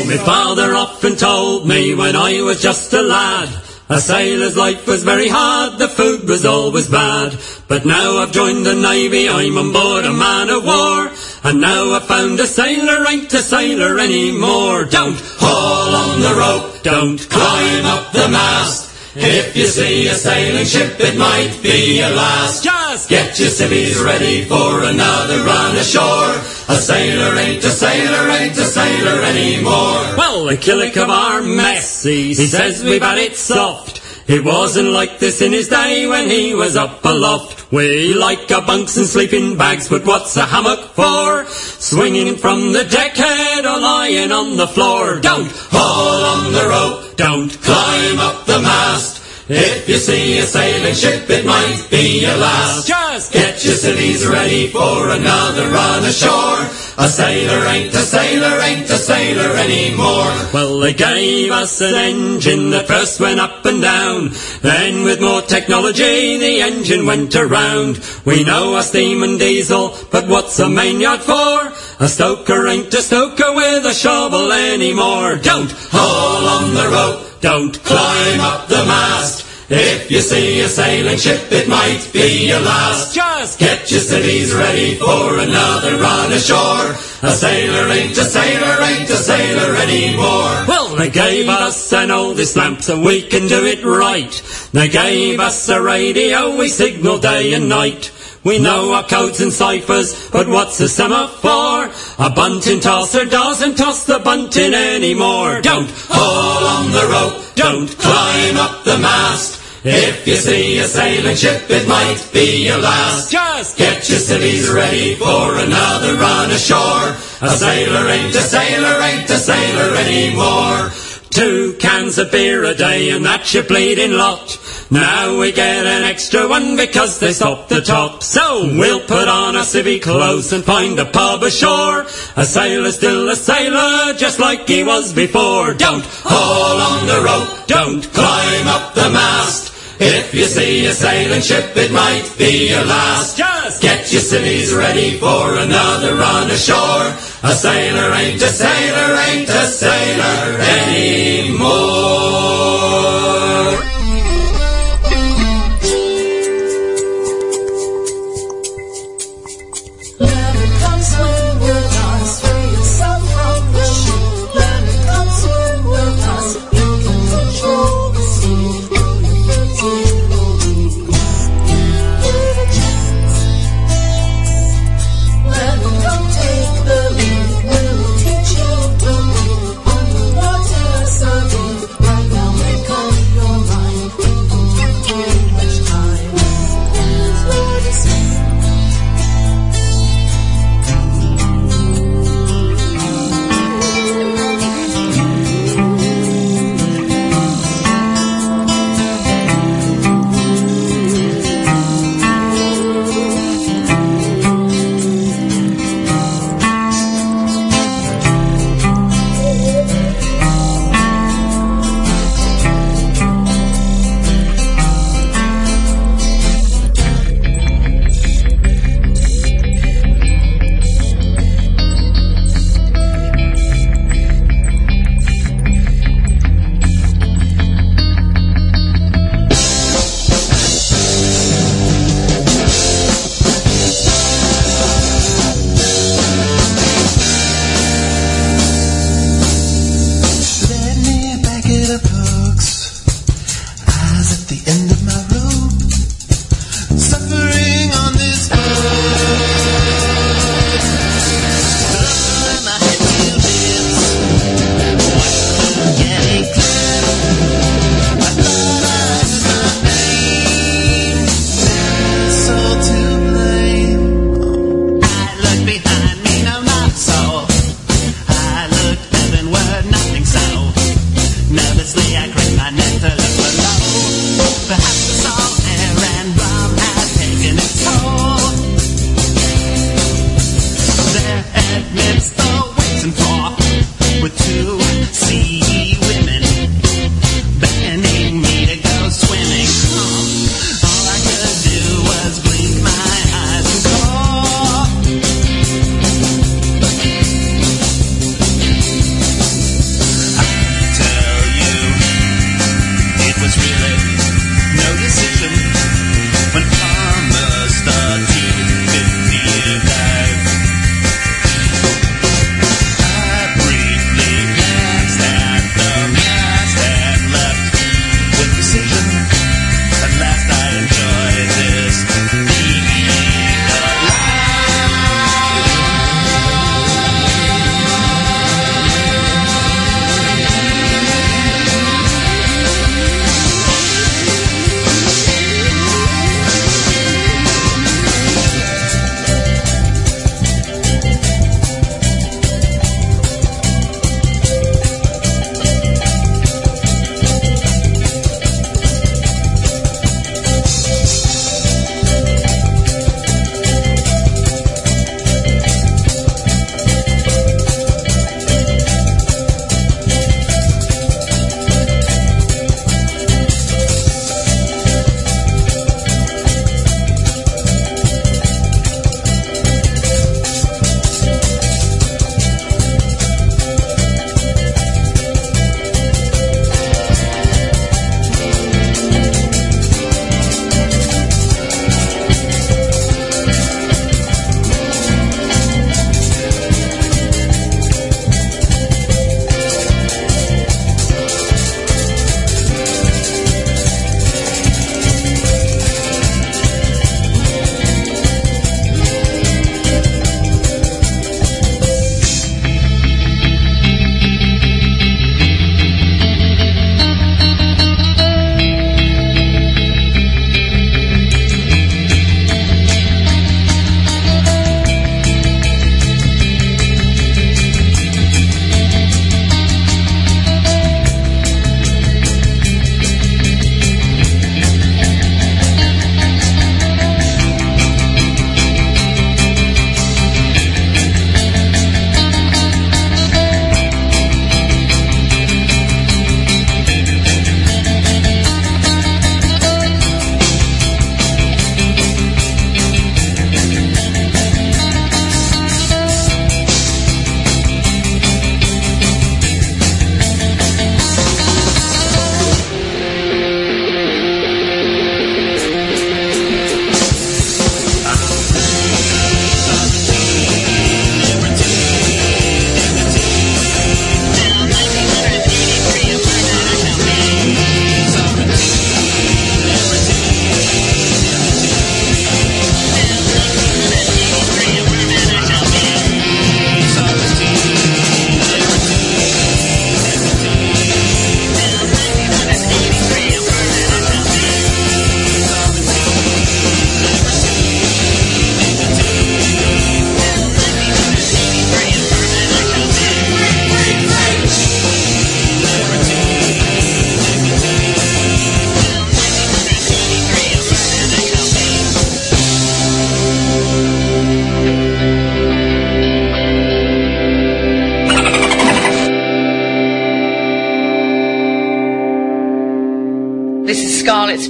[0.07, 3.49] My father often told me when I was just a lad.
[3.87, 7.37] A sailor's life was very hard, the food was always bad.
[7.67, 11.11] But now I've joined the Navy, I'm on board a man of war.
[11.45, 14.85] And now I've found a sailor ain't a sailor anymore.
[14.85, 18.91] Don't haul on the rope, don't climb up the mast.
[19.15, 22.63] If you see a sailing ship, it might be your last.
[22.63, 26.33] Just get your civvies ready for another run ashore.
[26.67, 30.17] A sailor ain't a sailor, ain't a sailor anymore.
[30.17, 34.01] Well, the killick of our mess, he says we've had it soft.
[34.27, 37.71] It wasn't like this in his day when he was up aloft.
[37.71, 41.45] We like our bunks and sleeping bags, but what's a hammock for?
[41.45, 45.19] Swinging from the deckhead or lying on the floor.
[45.19, 49.21] Don't haul on the rope, don't climb up the mast.
[49.47, 52.87] If you see a sailing ship, it might be your last.
[52.87, 56.65] Just get your civvies ready for another run ashore.
[56.97, 60.31] A sailor ain't a sailor, ain't a sailor anymore.
[60.53, 64.31] Well, they gave us an engine that first went up and down.
[64.61, 67.99] Then with more technology, the engine went around.
[68.23, 71.73] We know a steam and diesel, but what's a main yard for?
[71.99, 75.35] A stoker ain't a stoker with a shovel anymore.
[75.35, 79.44] Don't haul on the rope, don't climb up the mast.
[79.67, 83.15] If you see a sailing ship, it might be your last.
[83.15, 86.91] Just get your civvies ready for another run ashore.
[87.23, 90.65] A sailor ain't a sailor, ain't a sailor anymore.
[90.67, 94.69] Well, they gave us an Aldis lamp so we can do it right.
[94.71, 98.11] They gave us a radio, we signal day and night.
[98.45, 101.89] We know our codes and ciphers, but what's a semaphore?
[102.19, 105.61] A bunting tosser doesn't toss the bunting anymore.
[105.61, 109.63] Don't haul on the rope, don't climb up the mast.
[109.83, 113.31] If you see a sailing ship, it might be your last.
[113.31, 117.17] Just get your civvies ready for another run ashore.
[117.41, 120.91] A sailor ain't a sailor, ain't a sailor anymore.
[121.35, 124.57] Two cans of beer a day and that's your bleeding lot.
[124.89, 128.23] Now we get an extra one because they stopped the top.
[128.23, 132.05] So we'll put on our civvy clothes and find a pub ashore.
[132.37, 135.73] A sailor's still a sailor just like he was before.
[135.73, 139.74] Don't haul on the rope, don't climb up the mast.
[139.99, 143.37] If you see a sailing ship, it might be your last.
[143.37, 147.15] Just get your civvies ready for another run ashore.
[147.43, 151.85] A sailor ain't a sailor, ain't a sailor anymore.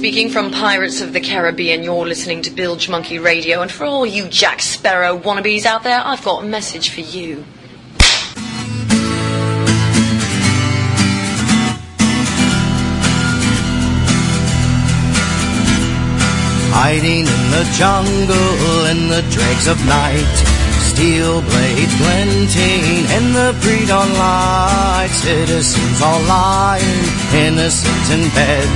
[0.06, 1.82] Speaking from Pirates of the Caribbean.
[1.82, 6.00] You're listening to Bilge Monkey Radio, and for all you Jack Sparrow wannabes out there,
[6.00, 7.44] I've got a message for you.
[16.70, 20.52] Hiding in the jungle in the dregs of night.
[20.78, 25.10] Steel blades glinting in the pre-dawn light.
[25.10, 27.04] Citizens all lying,
[27.34, 28.70] innocent in bed.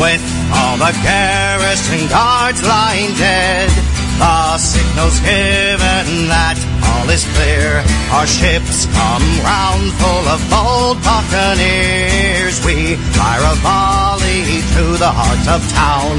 [0.00, 3.70] With all the garrison guards lying dead.
[4.18, 6.56] The signal's given that
[6.88, 7.84] all is clear.
[8.16, 12.64] Our ships come round full of bold buccaneers.
[12.64, 16.16] We fire a volley to the heart of town.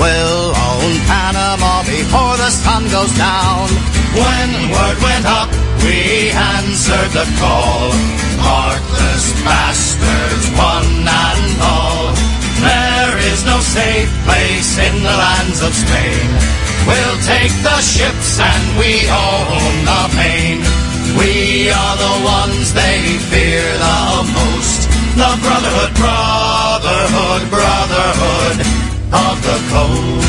[0.00, 3.68] We'll own Panama before the sun goes down.
[4.16, 5.52] When word went up,
[5.84, 7.92] we answered the call.
[8.40, 12.16] Heartless bastards, one and all.
[12.64, 12.95] There
[13.32, 16.28] is no safe place in the lands of Spain.
[16.86, 20.58] We'll take the ships and we own the pain.
[21.18, 24.00] We are the ones they fear the
[24.38, 24.80] most.
[25.18, 28.56] The brotherhood, brotherhood, brotherhood
[29.10, 30.26] of the coast.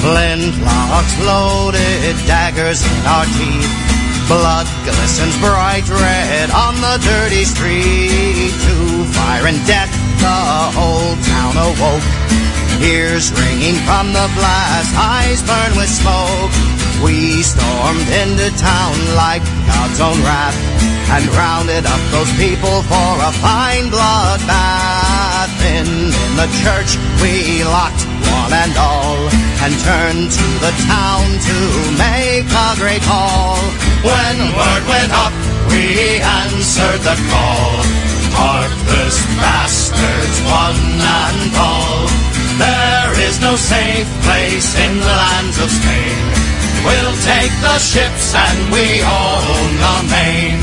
[0.00, 3.83] Flintlocks loaded, daggers in our teeth.
[4.26, 8.52] Blood glistens bright red on the dirty street.
[8.64, 10.40] To fire and death, the
[10.72, 12.08] whole town awoke.
[12.80, 16.52] Ears ringing from the blast, eyes burn with smoke.
[17.04, 20.56] We stormed into town like God's own wrath
[21.12, 25.52] and rounded up those people for a fine bloodbath.
[25.68, 29.20] In, in the church, we locked one and all
[29.60, 31.56] and turned to the town to
[32.00, 33.60] make a great haul.
[34.04, 35.32] When word went up,
[35.72, 37.80] we answered the call.
[38.36, 42.04] Heartless bastards, one and all.
[42.60, 46.20] There is no safe place in the lands of Spain.
[46.84, 50.60] We'll take the ships and we own the main.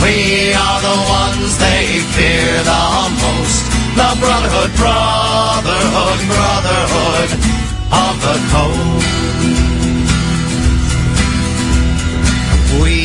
[0.00, 2.84] We are the ones they fear the
[3.20, 3.68] most.
[4.00, 7.30] The brotherhood, brotherhood, brotherhood
[7.92, 9.17] of the coast.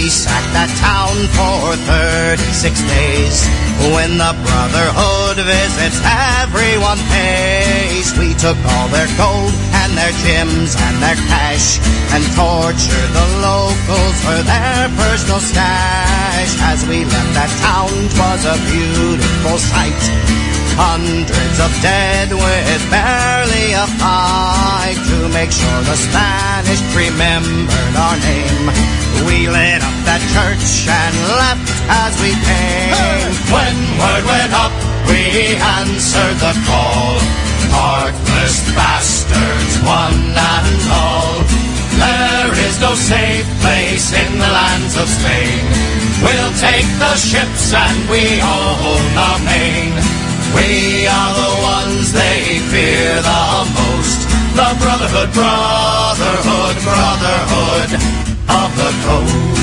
[0.04, 2.60] We sacked that town for 36
[2.92, 3.40] days.
[3.96, 5.96] When the Brotherhood visits,
[6.44, 8.12] everyone pays.
[8.20, 11.80] We took all their gold and their gems and their cash
[12.12, 16.52] and tortured the locals for their personal stash.
[16.68, 20.04] As we left that town, 'twas a beautiful sight.
[20.74, 28.66] Hundreds of dead with barely a fight to make sure the Spanish remembered our name.
[29.30, 32.94] We lit up that church and left as we came.
[33.54, 34.74] When word went up,
[35.06, 37.22] we answered the call.
[37.70, 41.38] Heartless bastards, one and all.
[42.02, 45.64] There is no safe place in the lands of Spain.
[46.26, 50.23] We'll take the ships and we all hold the main.
[50.56, 53.44] We are the ones they fear the
[53.78, 54.20] most.
[54.60, 57.90] The brotherhood, brotherhood, brotherhood
[58.62, 59.54] of the coast.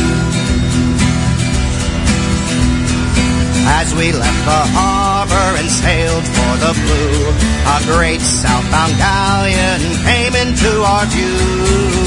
[3.80, 7.28] As we left the harbor and sailed for the blue,
[7.68, 11.36] a great southbound galleon came into our view.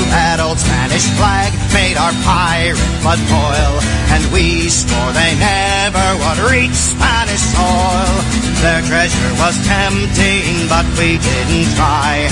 [0.10, 3.73] That old Spanish flag made our pirate blood boil,
[4.18, 8.18] and we swore they never would reach Spanish soil.
[8.65, 12.26] Their treasure was tempting, but we didn't try.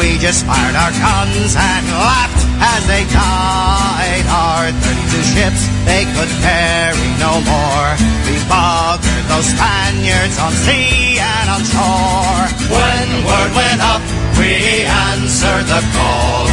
[0.00, 2.40] We just fired our guns and laughed
[2.72, 4.24] as they died.
[4.32, 7.88] Our 32 ships, they could carry no more.
[8.24, 12.44] We buggered those Spaniards on sea and on shore.
[12.68, 14.04] When word went up,
[14.36, 16.44] we answered the call.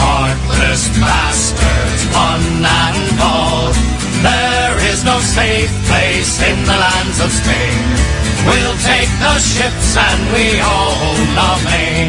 [0.00, 3.68] Heartless bastards, one and all.
[4.24, 7.84] There is no safe place in the lands of Spain.
[8.48, 12.08] We'll take the ships and we own the main.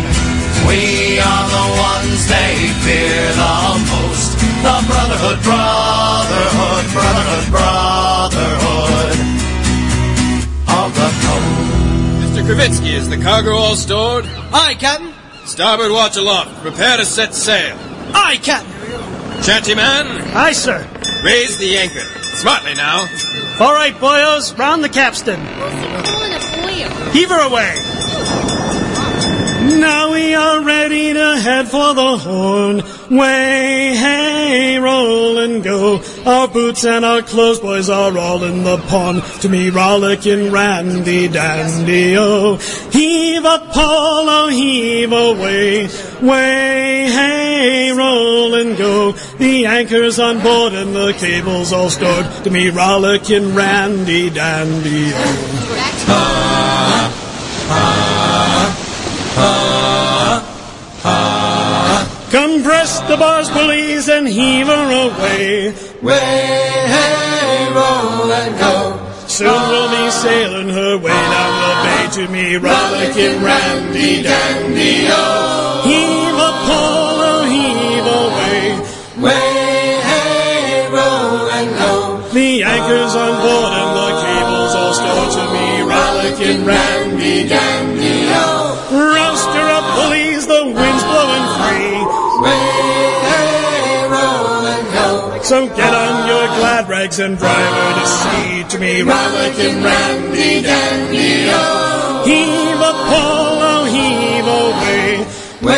[0.69, 2.53] We are the ones they
[2.85, 3.55] fear the
[3.91, 4.29] most.
[4.63, 5.82] The brotherhood, brotherhood,
[12.67, 12.81] coast.
[12.81, 12.85] Mr.
[12.85, 14.25] Kravitsky, is the cargo all stored?
[14.53, 15.13] Aye, Captain.
[15.45, 16.61] Starboard watch aloft.
[16.61, 17.77] Prepare to set sail.
[18.13, 18.71] Aye, Captain.
[19.43, 20.87] Shanty man, Aye, sir.
[21.23, 21.99] raise the anchor.
[22.35, 22.99] Smartly now.
[23.59, 25.39] All right, boyos, round the capstan.
[27.11, 27.75] Heave her away.
[29.63, 32.83] Now we are ready to head for the horn.
[33.09, 36.01] Way, hey, roll and go.
[36.25, 39.23] Our boots and our clothes, boys, are all in the pond.
[39.41, 42.57] To me, rollicking Randy Dandy, oh.
[42.91, 45.87] Heave up, pawl, oh, heave away.
[46.21, 49.13] Way, hey, roll and go.
[49.13, 52.25] The anchor's on board and the cable's all stored.
[52.43, 55.53] To me, rollicking Randy Dandy, oh.
[59.35, 59.73] Ha
[62.33, 65.73] come press the bars, please, and heave her away.
[66.01, 66.19] Way,
[66.95, 68.75] hey, roll and go.
[69.27, 75.81] Soon we'll be sailing her way down the bay to me, rollicking Randy Dandy, oh.
[75.89, 78.63] Heave a pole, oh, heave away.
[79.23, 79.52] Way,
[95.53, 100.63] So get on your glad rags and drive her to sea to me, rollicking Randy
[100.65, 102.25] Dandy, oh.
[102.25, 105.21] Heave a pole, oh, heave away.
[105.61, 105.77] Way,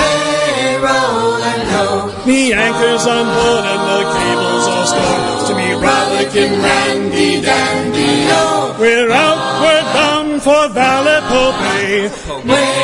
[0.00, 2.12] hey, roll and go.
[2.28, 8.76] The anchor's on board and the cable's all stored to me, rollicking Randy Dandy, oh.
[8.78, 12.12] We're outward bound for Vallepo Bay.
[12.44, 12.79] Way,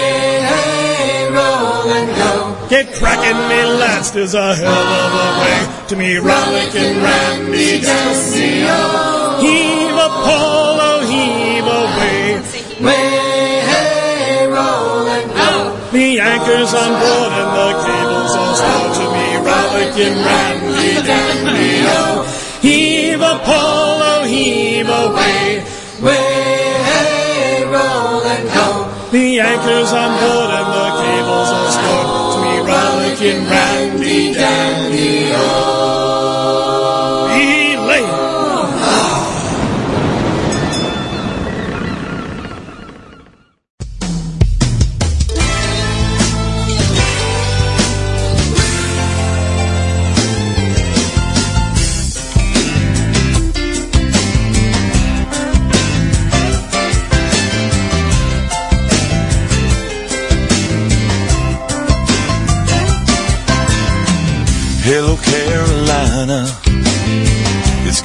[2.68, 8.66] Get cracking, me lads, there's a hell of a way to me, rollicking Randy Dandy,
[8.66, 9.38] oh.
[9.40, 12.42] Heave a pole, oh, heave away.
[12.82, 15.78] Way, hey, roll and go.
[15.92, 22.26] The anchor's on board and the cable's all stored to me, rollicking Randy Dandy, oh.
[22.62, 25.62] Heave a pole, oh, heave away.
[26.02, 28.92] Way, hey, roll and go.
[29.12, 30.50] The anchor's on board
[33.26, 33.65] rollicking Randy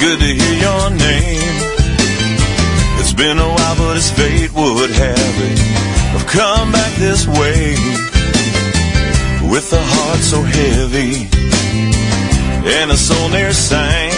[0.02, 1.54] good to hear your name.
[2.98, 5.60] It's been a while, but as fate would have it,
[6.18, 7.78] I've come back this way
[9.46, 11.30] with a heart so heavy
[12.66, 14.18] and a soul near sank.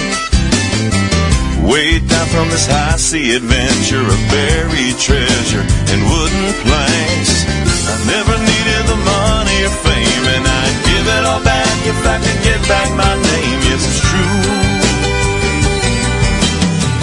[1.68, 7.44] Way down from this high sea adventure of buried treasure and wooden planks.
[7.92, 12.18] I never needed the money or fame, and I'd give it all back if I
[12.24, 13.60] could get back my name.
[13.68, 14.43] Yes, it's true.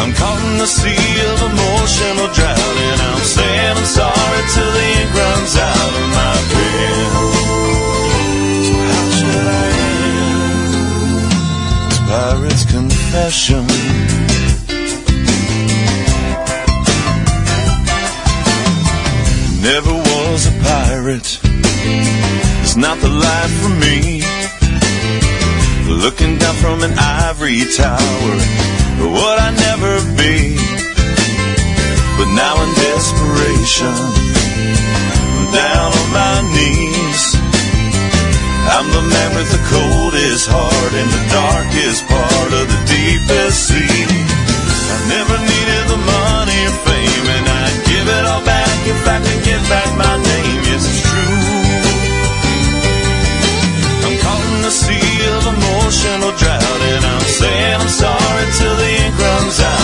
[0.01, 2.29] I'm caught in the sea of emotional
[2.89, 7.05] and I'm saying I'm sorry till the ink runs out of my pen.
[8.67, 9.69] So how should I
[10.25, 10.41] end
[11.91, 13.65] this pirate's confession?
[19.61, 21.31] Never was a pirate.
[22.63, 24.40] It's not the life for me.
[25.91, 28.35] Looking down from an ivory tower,
[29.11, 30.55] what I never be.
[32.15, 37.23] But now in desperation, I'm down on my knees.
[38.71, 44.07] I'm the man with the coldest heart in the darkest part of the deepest sea.
[44.95, 49.19] I never needed the money or fame, and I'd give it all back if I
[49.19, 50.61] could get back my name.
[50.71, 51.00] Yes,
[54.71, 59.80] sea of emotional drought, and I'm saying I'm sorry till the ink runs out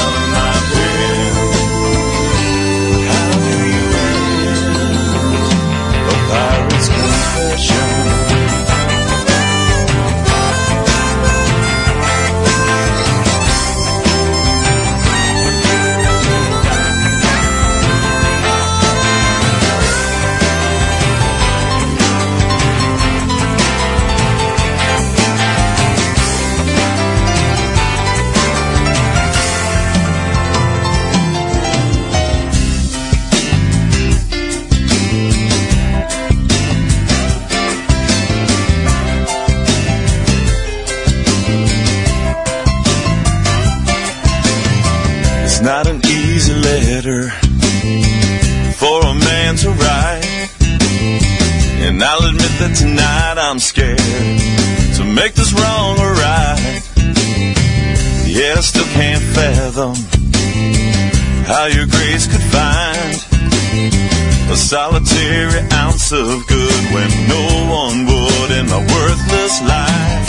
[66.07, 70.29] solitary of good when no one would in my worthless life.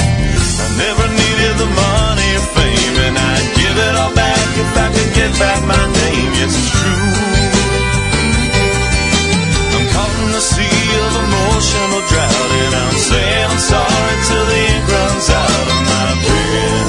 [0.58, 4.88] I never needed the money or fame, and I'd give it all back if I
[4.90, 6.34] could get back my name.
[6.34, 7.14] Yes, it's true.
[9.78, 14.60] I'm caught in the sea of emotional drought, and I'm saying I'm sorry till the
[14.74, 16.86] ink runs out of my pen.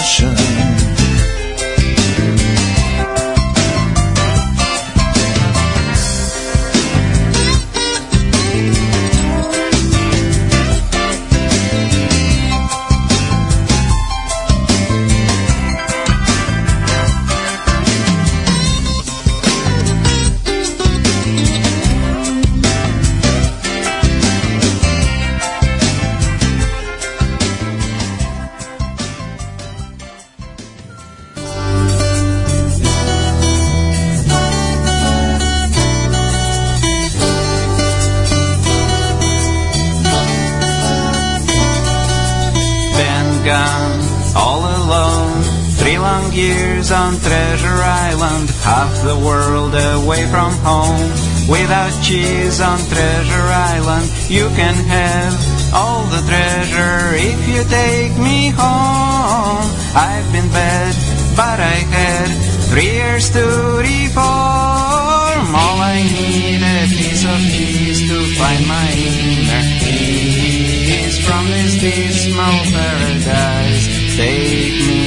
[0.08, 0.57] Confession.
[71.80, 74.16] This dismal paradise.
[74.16, 75.07] Take me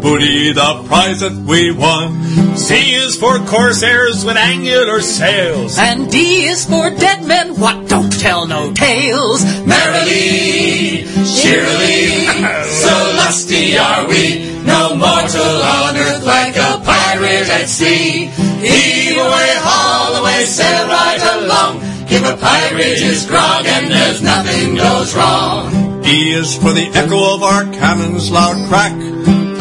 [0.00, 2.56] booty, the prize that we won.
[2.56, 5.78] C is for corsairs with angular sails.
[5.78, 9.44] And D is for dead men what don't tell no tales.
[9.66, 12.26] Merrily, cheerily,
[12.82, 14.62] so lusty are we.
[14.64, 18.26] No mortal on earth like a pirate at sea.
[18.26, 21.80] Heave away, haul away, sail right along.
[22.06, 26.04] Give a pirate his grog and there's nothing goes wrong.
[26.04, 29.09] E is for the echo of our cannon's loud crack.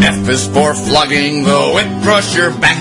[0.04, 2.80] F is for flogging the whip crush your back.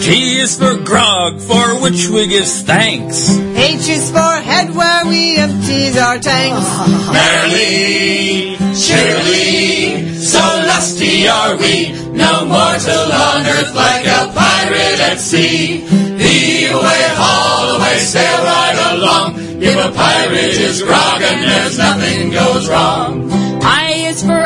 [0.00, 3.30] G is for grog, for which we give thanks.
[3.38, 6.66] H is for head where we empties our tanks.
[7.12, 11.92] Merrily, cheerily, so lusty are we.
[12.10, 15.86] No mortal on earth like a pirate at sea.
[15.86, 19.34] Heave away, haul away, sail right along.
[19.60, 23.30] Give a pirate his grog and there's nothing goes wrong.
[23.62, 24.40] I is for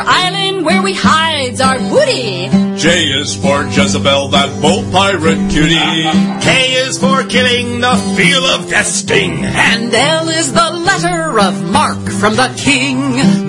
[0.55, 2.49] island where we hides our booty.
[2.77, 6.03] J is for Jezebel, that bold pirate cutie.
[6.43, 9.45] K is for killing the feel of death sting.
[9.45, 12.99] And L is the letter of marque from the king.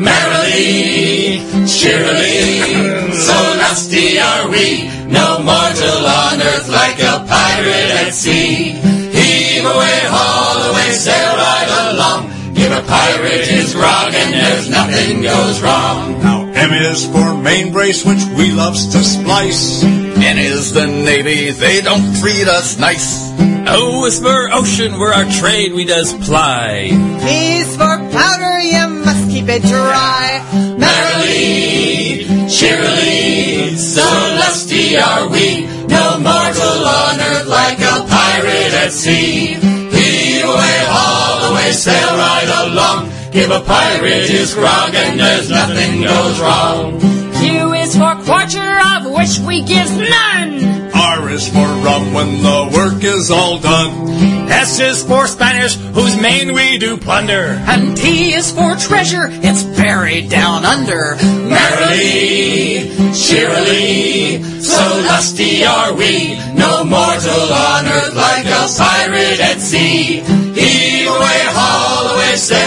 [0.01, 4.87] Merrily, cheerily, so lusty are we.
[5.07, 8.71] No mortal on earth like a pirate at sea.
[8.71, 12.53] Heave away, haul away, sail right along.
[12.53, 16.19] Give a pirate his grog and there's nothing goes wrong.
[16.21, 19.83] Now M is for main brace, which we loves to splice.
[19.83, 23.29] N is the navy, they don't treat us nice.
[23.69, 26.89] Oh, o is for ocean where our trade we does ply.
[27.21, 30.41] P is for powder, you must keep it dry.
[30.81, 34.01] Merrily, cheerily, so
[34.41, 35.67] lusty are we.
[35.85, 39.53] No mortal on earth like a pirate at sea.
[39.53, 43.14] Heave away, haul away, sail right along.
[43.35, 47.01] Give a pirate his grog and there's nothing goes wrong.
[47.33, 50.89] Q is for quarter of which we give none.
[50.95, 54.07] R is for rum when the work is all done.
[54.49, 57.61] S is for Spanish, whose main we do plunder.
[57.67, 61.17] And T is for treasure, it's buried down under.
[61.21, 64.79] Merrily, cheerily, so
[65.11, 70.21] lusty are we, no mortal on earth like a pirate at sea.
[70.21, 72.64] Heave away, haul away, sail right along.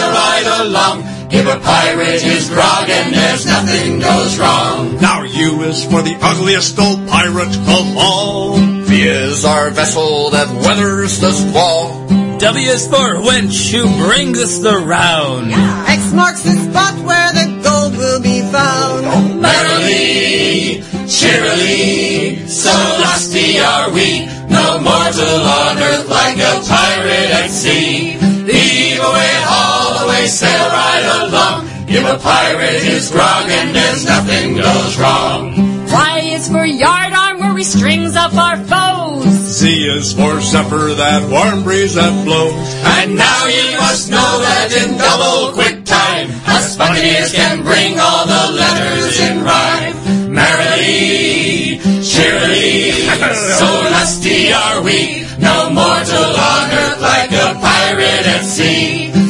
[1.28, 4.96] Give a pirate his grog and there's nothing goes wrong.
[4.96, 8.56] Now U is for the ugliest old pirate of all.
[8.56, 12.06] V is our vessel that weathers the squall.
[12.38, 15.52] W is for wench who brings us the round.
[15.52, 19.42] X marks the spot where the gold will be found.
[19.42, 22.70] Merrily, cheerily, so
[23.04, 28.12] lusty are we, no mortal on earth like a pirate at sea.
[28.48, 29.77] Heave away, haul
[30.18, 31.86] away, sail right along.
[31.86, 35.86] Give a pirate his grog and there's nothing goes wrong.
[35.90, 39.24] Y is for yardarm where we strings up our foes.
[39.24, 42.52] Z is for zephyr, that warm breeze that blows.
[43.00, 48.26] And now you must know that in double quick time, us buccaneers can bring all
[48.26, 49.96] the letters in rhyme.
[50.32, 52.90] Merrily, cheerily,
[53.58, 59.27] so lusty are we, no mortal on earth like a pirate at sea.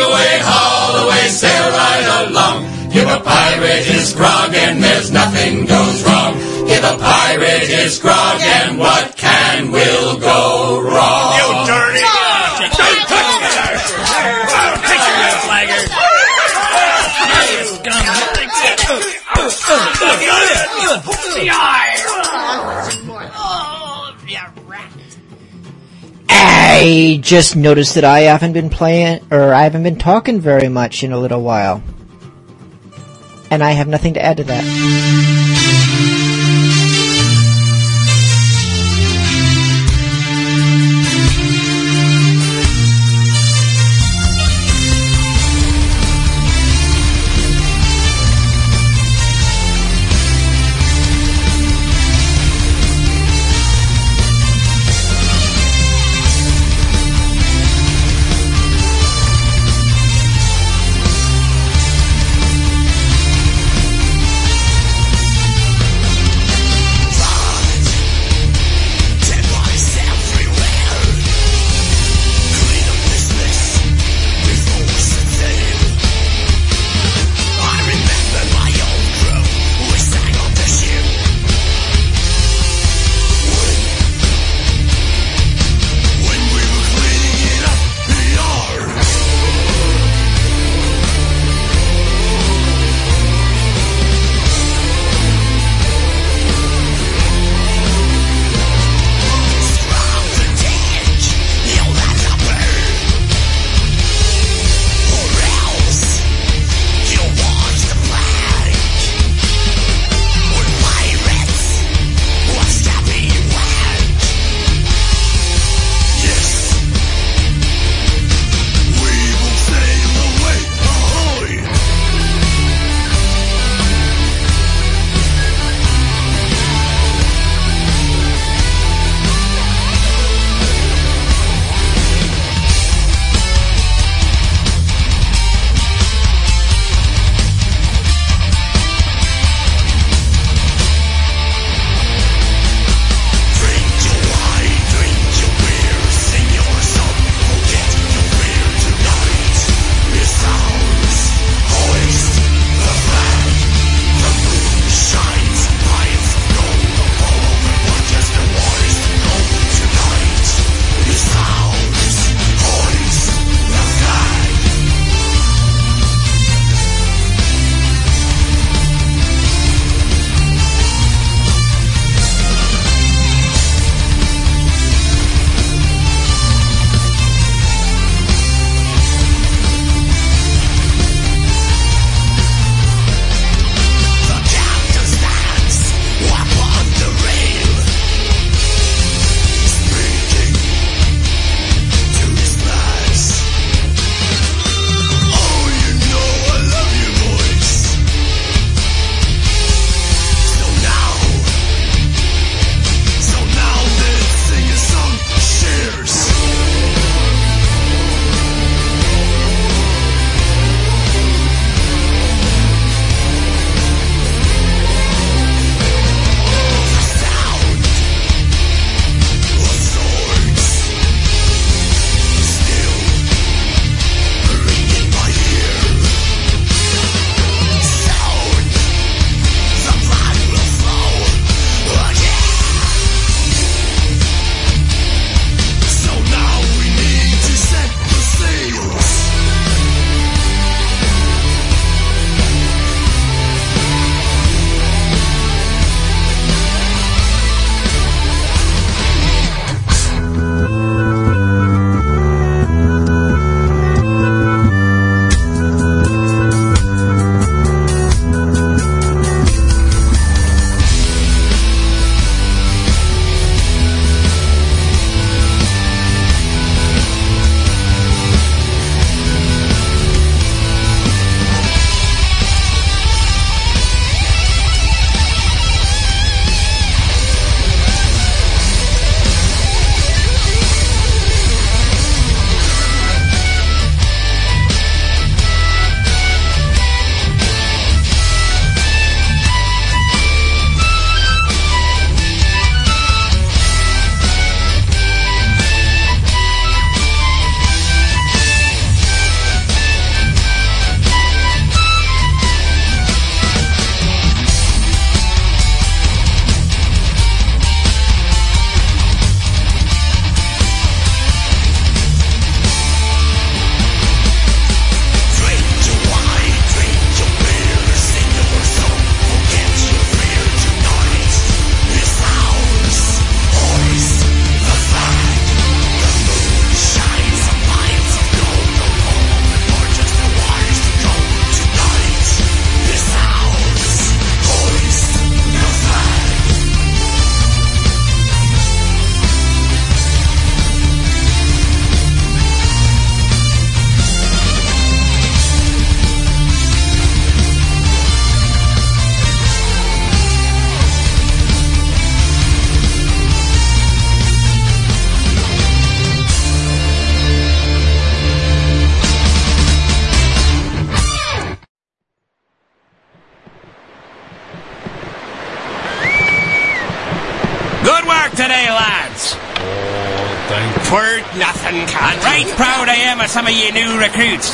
[0.00, 2.64] Heave away, haul away, sail right along.
[2.90, 6.38] Give a pirate his grog and there's nothing goes wrong.
[6.66, 11.36] Give a pirate his grog and what can will go wrong?
[11.36, 12.00] You dirty!
[12.80, 13.48] Don't touch me!
[14.88, 16.00] Take your red flagger!
[26.72, 31.02] I just noticed that I haven't been playing, or I haven't been talking very much
[31.02, 31.82] in a little while.
[33.50, 35.59] And I have nothing to add to that.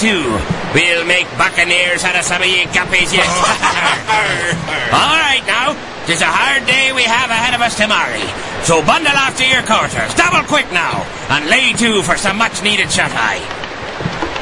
[0.02, 0.40] New recruits, too.
[0.74, 3.27] We'll make buccaneers out of some of ye guppies yet.
[4.93, 5.77] All right, now.
[6.06, 8.20] Tis a hard day we have ahead of us tomorrow.
[8.62, 10.14] So bundle off to your quarters.
[10.14, 11.02] Double quick now.
[11.31, 13.43] And lay to for some much-needed shut-eye.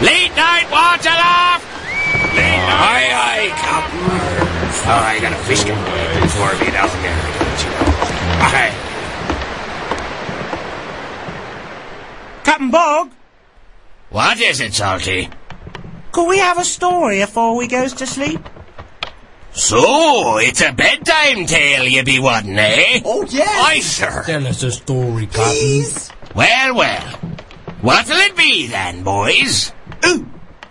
[0.05, 1.64] Late night watch aloft!
[2.36, 2.85] Late night...
[2.85, 4.44] Aye, aye, Captain.
[4.85, 5.78] Oh, I got a fish can
[6.20, 7.16] before we get out there.
[7.16, 8.44] don't you know.
[8.44, 8.74] Aye.
[12.44, 13.10] Captain Bog,
[14.10, 15.31] What is it, Salty?
[16.15, 18.41] Could we have a story afore we goes to sleep?
[19.53, 23.01] So, it's a bedtime tale you be wanting, eh?
[23.05, 23.49] Oh, yes.
[23.66, 24.23] Aye, sir.
[24.24, 25.85] Tell us a story, Captain.
[26.36, 27.03] Well, well.
[27.82, 29.73] What'll it be then, boys?
[30.07, 30.24] Ooh,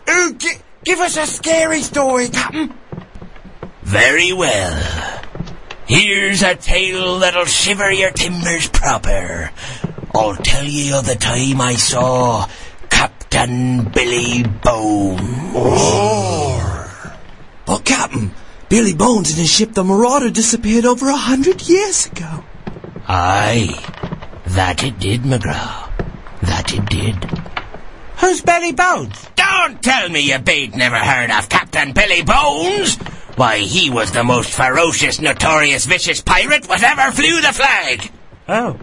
[0.09, 2.73] ooh, gi- give us a scary story, Captain.
[3.81, 5.21] Very well.
[5.85, 9.51] Here's a tale that'll shiver your timbers proper.
[10.15, 12.47] I'll tell ye of the time I saw
[13.33, 15.19] Captain Billy Bones.
[17.65, 18.29] But Captain,
[18.69, 22.43] Billy Bones and his ship the Marauder disappeared over a hundred years ago.
[23.07, 23.73] Aye,
[24.49, 25.89] that it did, McGraw.
[26.43, 27.15] That it did.
[28.17, 29.27] Who's Billy Bones?
[29.35, 32.97] Don't tell me you bain't never heard of Captain Billy Bones.
[33.35, 38.11] Why, he was the most ferocious, notorious, vicious pirate that ever flew the flag.
[38.47, 38.79] Oh.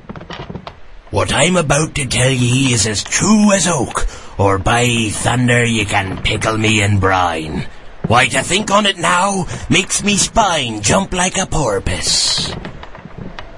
[1.13, 4.07] What I'm about to tell ye is as true as oak,
[4.41, 7.69] or by thunder ye can pickle me in brine.
[8.07, 12.51] Why, to think on it now makes me spine jump like a porpoise.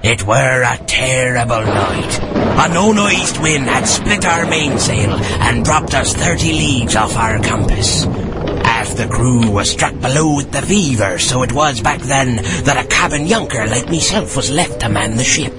[0.03, 2.19] It were a terrible night.
[2.19, 5.13] A no-noised wind had split our mainsail
[5.47, 8.03] and dropped us thirty leagues off our compass.
[8.03, 12.35] Half the crew was struck below with the fever, so it was back then
[12.65, 15.55] that a cabin younker like myself was left to man the ship.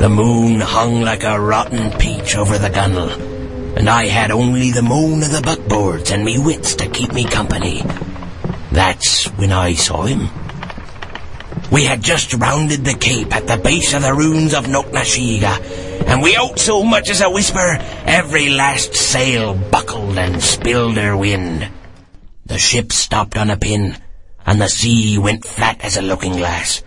[0.00, 3.33] The moon hung like a rotten peach over the gunwale,
[3.76, 7.24] and I had only the moan of the buckboards and me wits to keep me
[7.24, 7.82] company.
[8.70, 10.28] That's when I saw him.
[11.70, 16.22] We had just rounded the cape at the base of the ruins of Noknashiga, and
[16.22, 21.68] we out so much as a whisper, every last sail buckled and spilled her wind.
[22.46, 23.96] The ship stopped on a pin,
[24.46, 26.82] and the sea went flat as a looking glass.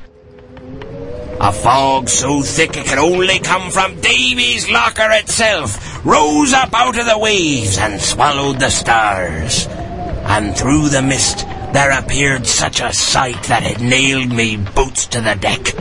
[1.40, 6.98] A fog so thick it could only come from Davy's locker itself rose up out
[6.98, 9.68] of the waves and swallowed the stars.
[9.68, 15.22] And through the mist there appeared such a sight that it nailed me boots to
[15.22, 15.74] the deck.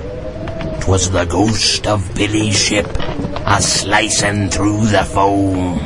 [0.80, 2.86] 'Twas the ghost of Billy's ship
[3.46, 5.78] a slicing through the foam.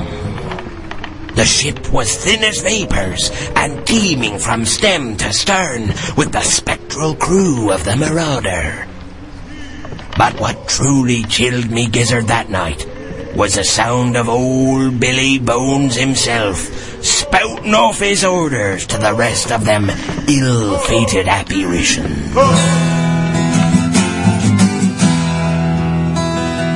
[1.37, 7.15] The ship was thin as vapors and gleaming from stem to stern with the spectral
[7.15, 8.90] crew of the Marauder.
[10.21, 12.87] But what truly chilled me gizzard that night
[13.35, 16.59] was the sound of old Billy Bones himself
[17.03, 19.89] spouting off his orders to the rest of them
[20.29, 22.37] ill-fated apparitions.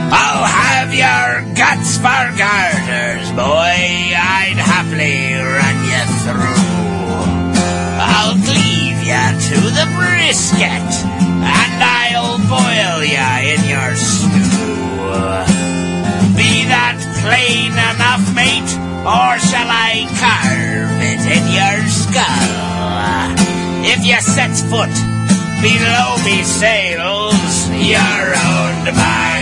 [0.08, 4.16] I'll have your guts for garters, boy.
[4.16, 6.64] I'd happily run you through.
[8.00, 14.84] I'll cleave ya to the brisket, and I'll boil ya in your stew.
[16.36, 18.70] Be that plain enough, mate,
[19.04, 22.64] or shall I carve it in your skull?
[23.86, 24.94] If you set foot
[25.60, 29.33] below me sails, you're owned by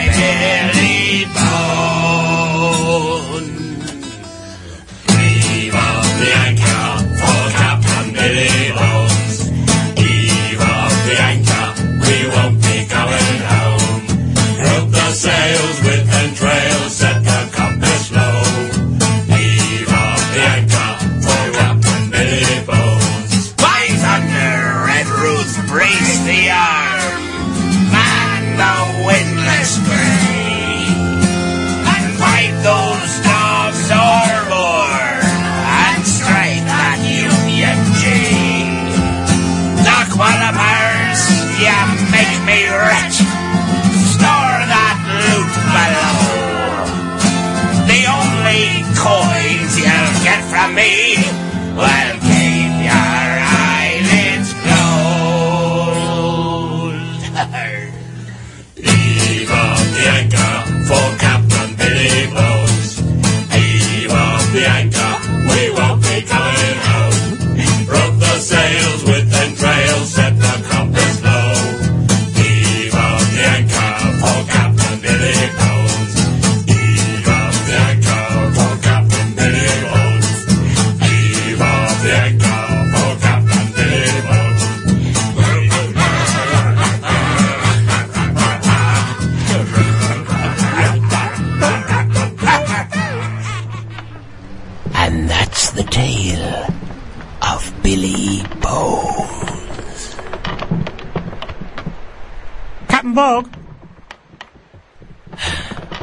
[103.13, 103.57] Captain Bog?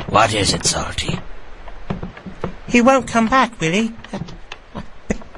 [0.10, 1.20] What is it, Salty?
[2.68, 3.92] He won't come back, will he?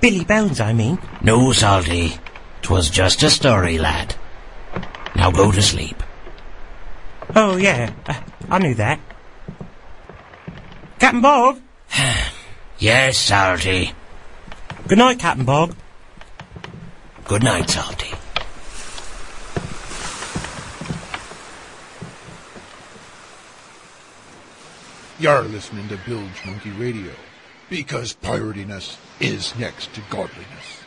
[0.01, 0.99] Billy Bones, I mean.
[1.21, 2.17] No, Salty.
[2.61, 4.15] 'Twas just a story, lad.
[5.15, 6.03] Now go to sleep.
[7.35, 7.91] Oh, yeah.
[8.05, 8.19] Uh,
[8.49, 8.99] I knew that.
[10.99, 11.61] Captain Bog?
[12.79, 13.93] Yes, Salty.
[14.87, 15.75] Good night, Captain Bog.
[17.25, 18.11] Good night, Salty.
[25.21, 27.11] You're listening to Bilge Monkey Radio
[27.69, 30.81] because piratiness is next to godliness.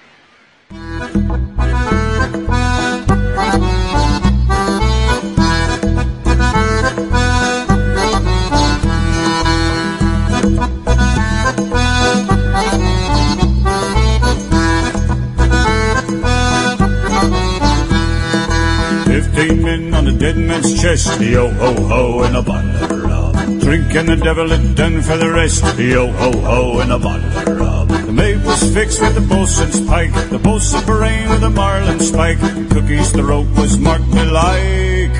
[19.06, 23.13] Fifteen men on a dead man's chest, yo ho ho, and a rum.
[23.44, 27.60] Drinking the devil had done for the rest, yo ho ho, in a bottle of
[27.60, 27.88] rum.
[27.88, 32.38] The was fixed with the bosun's pike, the bosun brain with a marlin spike.
[32.70, 35.16] Cookie's throat was marked alike.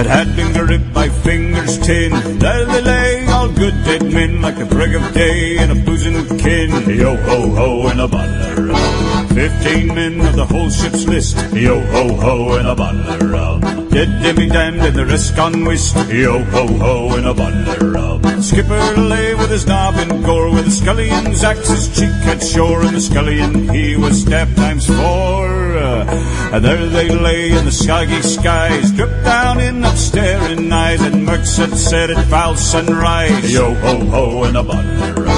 [0.00, 2.12] It had been gripped by fingers tin.
[2.38, 6.38] There they lay, all good dead men, like the break of day in a boozing
[6.38, 6.70] kin.
[6.88, 9.03] Yo ho ho, and a bottle of rum.
[9.34, 11.36] Fifteen men of the whole ship's list.
[11.52, 13.88] Yo ho ho, and a bottle of rum.
[13.88, 15.96] Dead Demi damned and the rest gone whist.
[16.08, 18.42] Yo ho ho, and a bottle of rum.
[18.42, 22.82] Skipper lay with his knob in gore, with the scullion's axe his cheek had shore,
[22.82, 25.78] and the scullion he was stabbed times four.
[25.78, 26.04] Uh,
[26.52, 31.58] and there they lay in the skaggy skies, dripped down in upstaring eyes, and Mercs
[31.58, 33.52] had said at foul sunrise.
[33.52, 35.33] Yo ho ho, and a bottle of rum.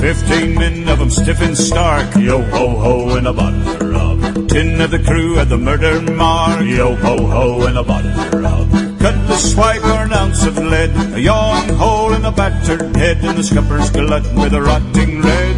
[0.00, 2.14] Fifteen men of 'em stiff and stark.
[2.16, 4.46] Yo ho ho, and a bottle of rum.
[4.46, 6.64] Ten of the crew had the murder mark.
[6.64, 8.96] Yo ho ho, and a bottle of rum.
[9.00, 13.38] Cutlass swipe or an ounce of lead, a yawning hole in a battered head, and
[13.38, 15.56] the scupper's glutton with a rotting red.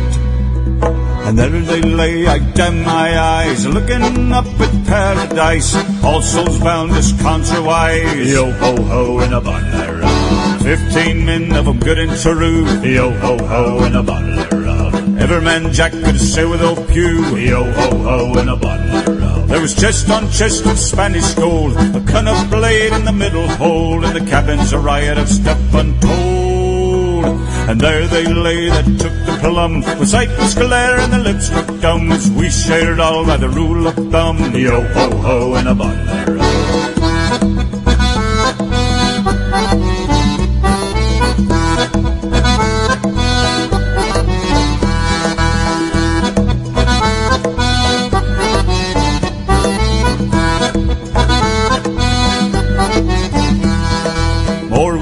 [1.26, 5.76] And there they lay, I damn my eyes, looking up at paradise.
[6.02, 8.26] All souls bound as contrawise.
[8.32, 10.19] Yo ho ho in a bottle rum.
[10.62, 12.66] Fifteen men of 'em good and true.
[12.82, 15.18] Yo ho ho in a bottle of rum.
[15.18, 17.36] Every man Jack could say with old Pew.
[17.36, 19.48] Yo ho ho in a bottle of rum.
[19.48, 23.48] There was chest on chest of Spanish gold, a gun of blade in the middle
[23.48, 27.26] hold, and the cabin's a riot of stuff untold.
[27.68, 31.46] And there they lay that took the plum, with sight was glare and the lips
[31.46, 34.38] struck dumb, as we shared all by the rule of thumb.
[34.54, 36.49] Yo ho ho in a bottle of rum.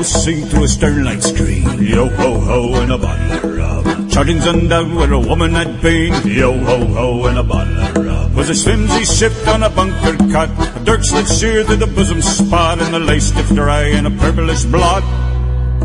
[0.08, 1.82] Seen through a sternlight screen.
[1.82, 4.08] Yo ho ho in a bottle of rum.
[4.08, 6.14] Charting's undone where a woman had been.
[6.26, 8.34] Yo ho ho in a bottle of.
[8.34, 10.50] Was a flimsy ship on a bunker cut.
[10.76, 14.10] A dirt slid sheer through the bosom spot, and the lace stiff dry in a
[14.10, 15.02] purplish blot.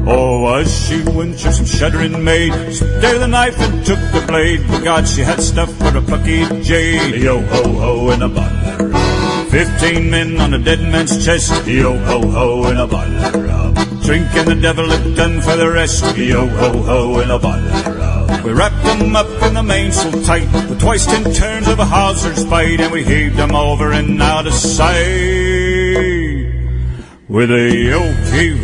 [0.05, 2.51] Oh, was she winsome, shuddering maid?
[2.73, 4.65] Stared the knife and took the blade.
[4.67, 7.21] But God, she had stuff for a plucky jade.
[7.21, 8.91] Yo ho ho in a bottle.
[9.49, 11.65] Fifteen men on a dead man's chest.
[11.67, 13.73] Yo ho ho in a bottle.
[14.03, 16.17] Drinking the devil had done for the rest.
[16.17, 18.43] Yo ho ho in a bottle.
[18.43, 22.43] We wrapped them up in the mainsail tight, with twice ten turns of a hawser's
[22.43, 26.22] bite, and we heaved them over and out of sight.
[27.29, 28.01] With a yo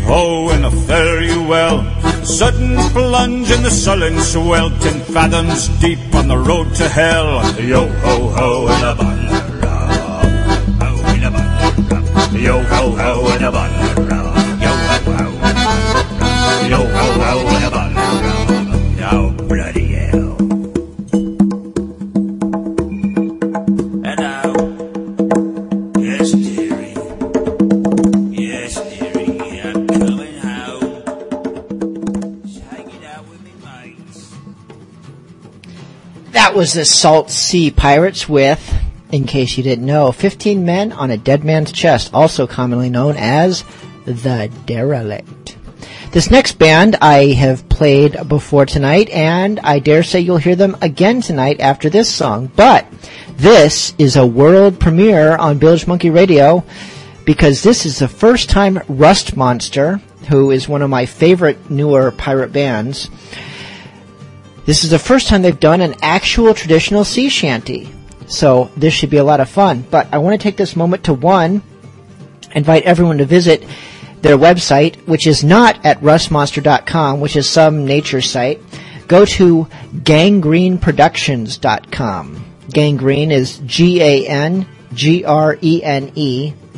[0.03, 1.79] ho and a fare you well,
[2.25, 7.41] sudden plunge in the sullen swell, ten fathoms deep on the road to hell.
[7.61, 9.19] Yo ho ho and a rum.
[12.35, 13.88] Yo ho ho and a bottle
[36.59, 38.75] was the Salt Sea Pirates with,
[39.13, 43.15] in case you didn't know, 15 men on a dead man's chest, also commonly known
[43.17, 43.63] as
[44.03, 45.57] the Derelict.
[46.11, 50.75] This next band I have played before tonight, and I dare say you'll hear them
[50.81, 52.51] again tonight after this song.
[52.57, 52.85] But
[53.37, 56.65] this is a world premiere on Bilge Monkey Radio
[57.23, 62.11] because this is the first time Rust Monster, who is one of my favorite newer
[62.11, 63.09] pirate bands,
[64.69, 67.89] this is the first time they've done an actual traditional sea shanty.
[68.27, 69.83] So this should be a lot of fun.
[69.89, 71.63] But I want to take this moment to one,
[72.53, 73.65] invite everyone to visit
[74.21, 78.61] their website, which is not at rustmonster.com, which is some nature site.
[79.07, 82.45] Go to gangreneproductions.com.
[82.69, 84.69] Gangrene is G-A-N-G-R-E-N-E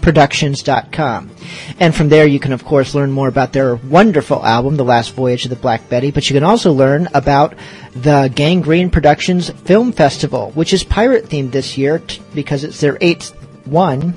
[0.01, 1.31] productions.com.
[1.79, 5.13] And from there you can of course learn more about their wonderful album, The Last
[5.13, 7.55] Voyage of the Black Betty, but you can also learn about
[7.93, 12.97] the Gangrene Productions Film Festival, which is pirate themed this year t- because it's their
[13.01, 13.31] eighth
[13.65, 14.15] one,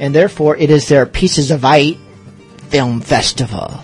[0.00, 1.98] and therefore it is their Pieces of Eight
[2.68, 3.80] Film Festival.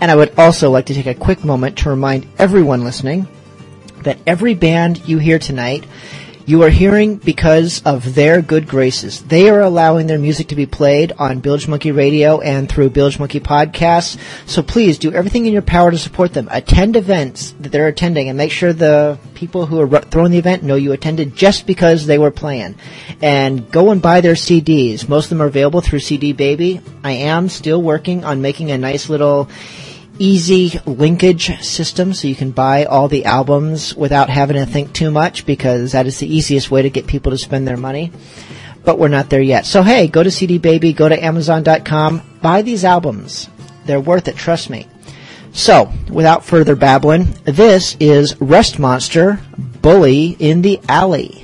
[0.00, 3.26] And I would also like to take a quick moment to remind everyone listening
[4.02, 5.86] that every band you hear tonight,
[6.46, 9.22] you are hearing because of their good graces.
[9.22, 13.18] They are allowing their music to be played on Bilge Monkey Radio and through Bilge
[13.18, 14.18] Monkey Podcasts.
[14.46, 16.48] So please do everything in your power to support them.
[16.50, 20.62] Attend events that they're attending and make sure the people who are throwing the event
[20.62, 22.74] know you attended just because they were playing.
[23.22, 25.08] And go and buy their CDs.
[25.08, 26.80] Most of them are available through CD Baby.
[27.02, 29.48] I am still working on making a nice little
[30.18, 35.10] easy linkage system so you can buy all the albums without having to think too
[35.10, 38.12] much because that is the easiest way to get people to spend their money.
[38.84, 39.66] But we're not there yet.
[39.66, 43.48] So hey, go to CD Baby, go to Amazon.com, buy these albums.
[43.86, 44.86] They're worth it, trust me.
[45.52, 51.43] So, without further babbling, this is Rust Monster, Bully in the Alley.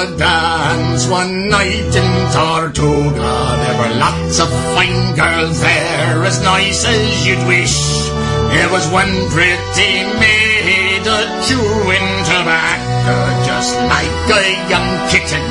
[0.00, 3.32] A dance one night in Tortuga.
[3.60, 7.76] There were lots of fine girls there, as nice as you'd wish.
[8.48, 15.44] There was one pretty maid to chewing tobacco just like a young kitten,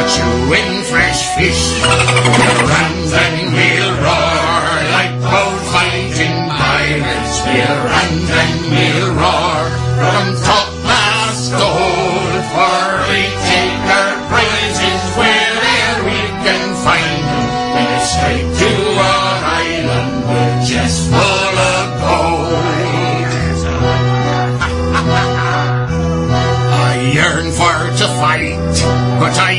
[0.00, 1.62] a chewing fresh fish.
[1.78, 4.66] We'll rant and we'll roar
[4.98, 7.34] like both fighting pirates.
[7.46, 9.62] We'll rant and we'll roar
[9.98, 10.75] from topmast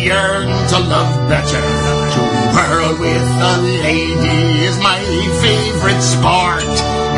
[0.08, 1.68] yearn to love better.
[2.16, 2.22] To
[2.56, 5.04] whirl with a lady is my
[5.44, 6.72] favorite sport.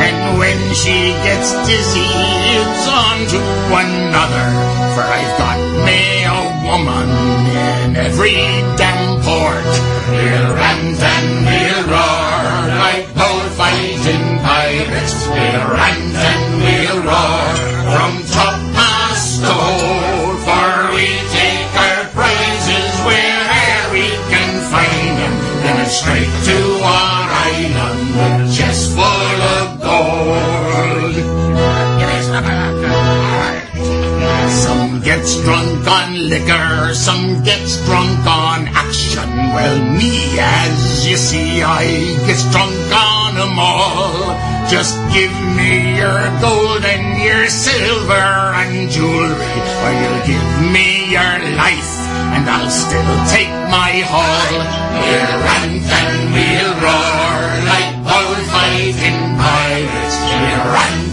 [0.06, 2.10] And when she gets dizzy,
[2.58, 3.40] it's on to
[3.84, 4.48] another.
[4.96, 7.10] For I've got me a woman
[7.70, 8.42] in every
[8.82, 9.70] damn port.
[10.10, 12.42] We'll rant and we'll roar
[12.86, 15.18] like bullfighting pirates.
[15.30, 17.50] We'll rant and we'll roar
[17.94, 19.99] from topmast to
[35.90, 39.30] on liquor, some gets drunk on action.
[39.56, 41.86] Well, me, as you see, I
[42.28, 44.38] gets drunk on on 'em all.
[44.70, 48.30] Just give me your gold and your silver
[48.62, 51.34] and jewelry, or you'll give me your
[51.64, 51.94] life,
[52.34, 54.54] and I'll still take my haul.
[55.02, 57.40] We'll rant and we'll roar
[57.72, 60.18] like bullfighting pirates.
[60.42, 61.09] We'll rant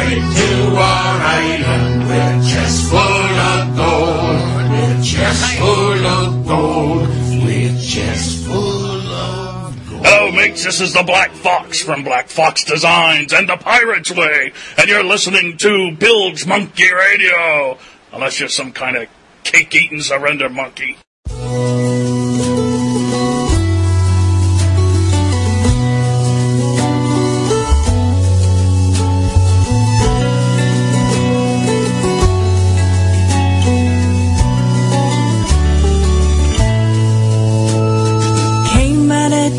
[0.00, 4.40] straight to our island, which is full of gold,
[4.72, 7.08] which is full of gold,
[7.44, 10.06] which is full of gold.
[10.06, 10.64] Hello, mates.
[10.64, 15.04] This is the Black Fox from Black Fox Designs and the Pirate's Way, and you're
[15.04, 17.78] listening to Bilge Monkey Radio.
[18.12, 19.08] Unless you're some kind of
[19.44, 20.96] cake-eating surrender monkey.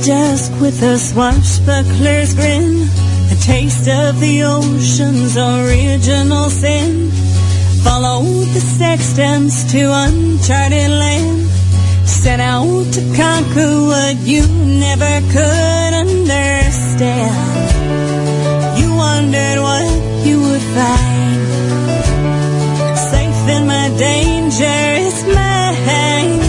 [0.05, 2.87] Dusk with a swashbuckler's grin,
[3.29, 7.11] a taste of the ocean's original sin.
[7.83, 11.47] Followed the sextants to uncharted land,
[12.09, 17.35] set out to conquer what you never could understand.
[18.79, 21.45] You wondered what you would find.
[22.97, 26.41] Safe in my dangerous mind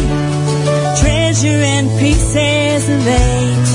[0.96, 2.61] treasure and pieces
[3.06, 3.70] eight.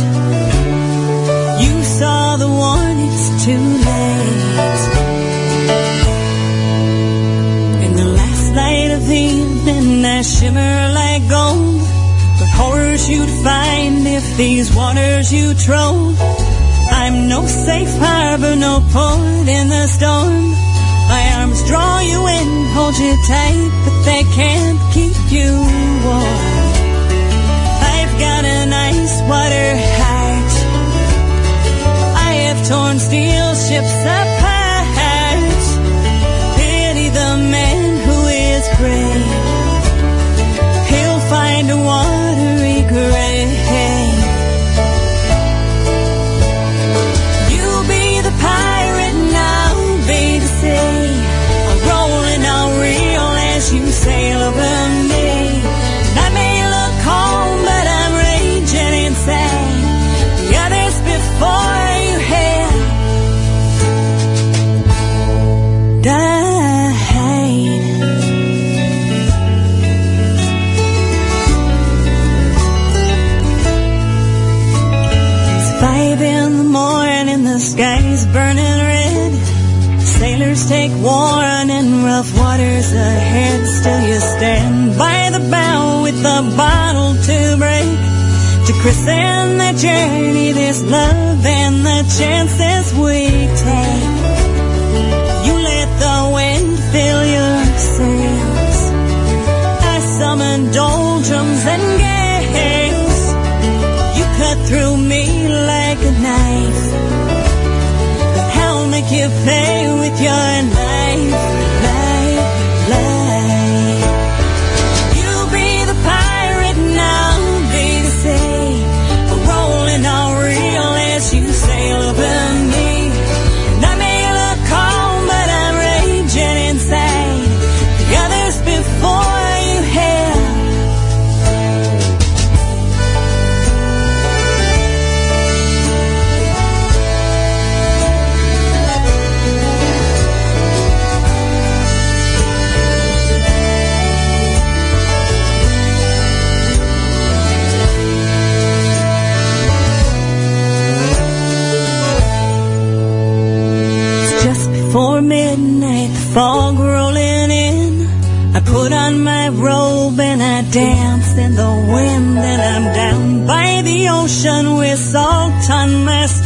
[1.63, 4.81] You saw the one, it's too late.
[7.85, 11.81] In the last light of evening, I shimmer like gold.
[12.39, 16.15] But horrors you'd find if these waters you trod.
[16.91, 20.51] I'm no safe harbor, no port in the storm.
[21.09, 25.51] My arms draw you in, hold you tight, but they can't keep you
[26.03, 26.56] warm.
[29.27, 30.53] Water heart.
[32.27, 34.26] I have torn steel ships apart.
[88.67, 92.66] To christen the journey, this love and the chances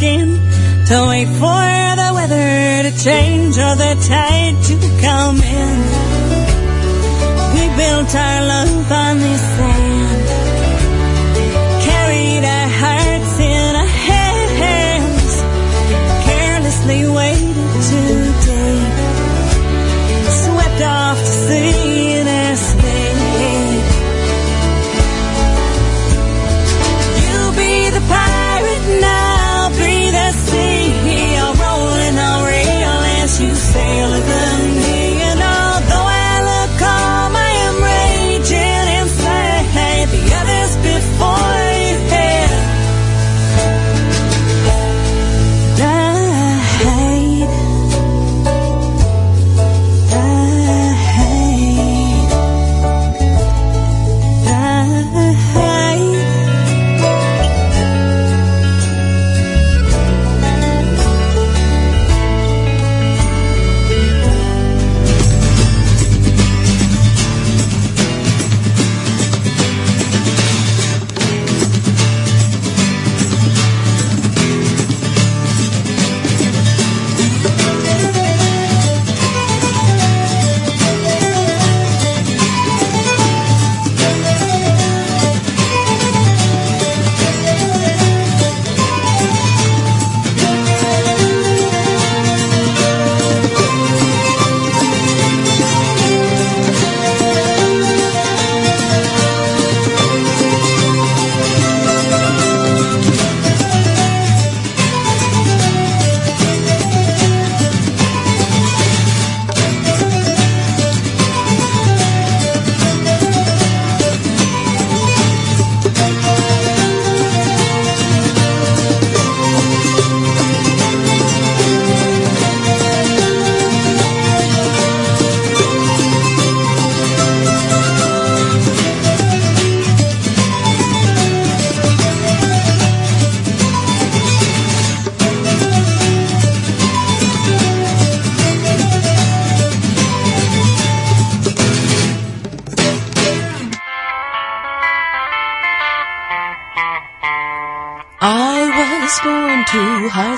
[0.02, 1.62] to wait for
[2.00, 3.41] the weather to change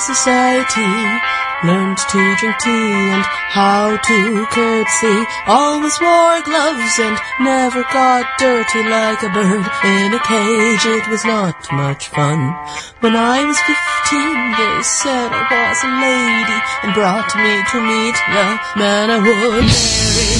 [0.05, 0.93] society,
[1.65, 3.25] learned to drink tea and
[3.57, 5.17] how to curtsy.
[5.47, 10.85] Always wore gloves and never got dirty like a bird in a cage.
[10.85, 12.53] It was not much fun.
[13.01, 18.17] When I was fifteen, they said I was a lady and brought me to meet
[18.29, 20.34] the man I would marry.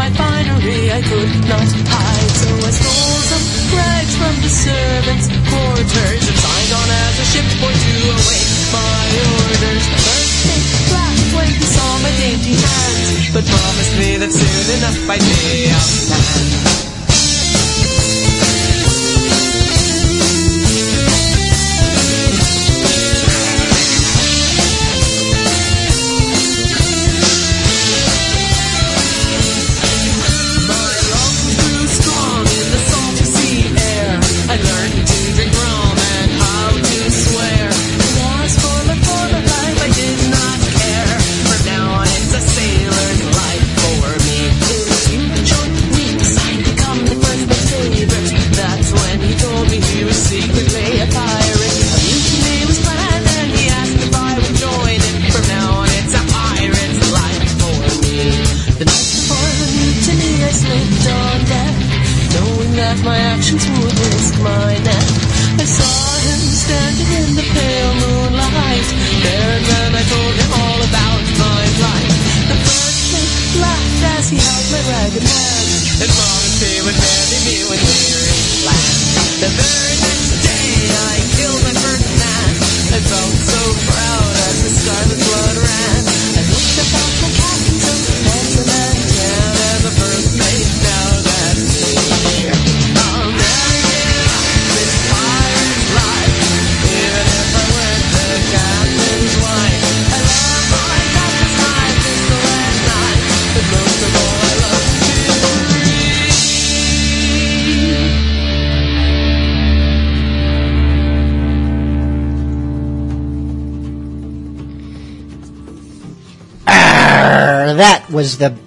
[0.00, 2.32] My finery I could not hide.
[2.40, 3.46] So I stole some
[3.76, 9.06] rags from the servants' quarters And signed on as a ship boy to await my
[9.44, 9.84] orders.
[10.08, 10.60] First they
[10.96, 15.68] laughed when he saw my dainty hands But promised me that soon enough I'd be
[15.68, 16.89] a man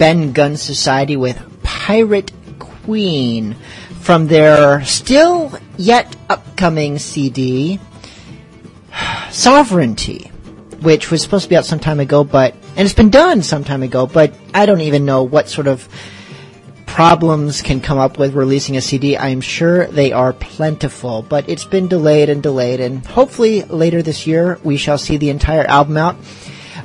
[0.03, 3.55] Ben Gunn Society with Pirate Queen
[4.01, 7.79] from their still yet upcoming CD,
[9.31, 10.29] Sovereignty,
[10.81, 13.63] which was supposed to be out some time ago, but and it's been done some
[13.63, 15.87] time ago, but I don't even know what sort of
[16.85, 19.17] problems can come up with releasing a CD.
[19.17, 24.27] I'm sure they are plentiful, but it's been delayed and delayed, and hopefully later this
[24.27, 26.17] year we shall see the entire album out.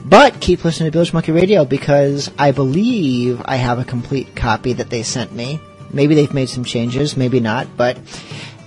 [0.04, 4.72] But keep listening to Bilge Monkey Radio because I believe I have a complete copy
[4.74, 5.60] that they sent me.
[5.92, 7.98] Maybe they've made some changes, maybe not, but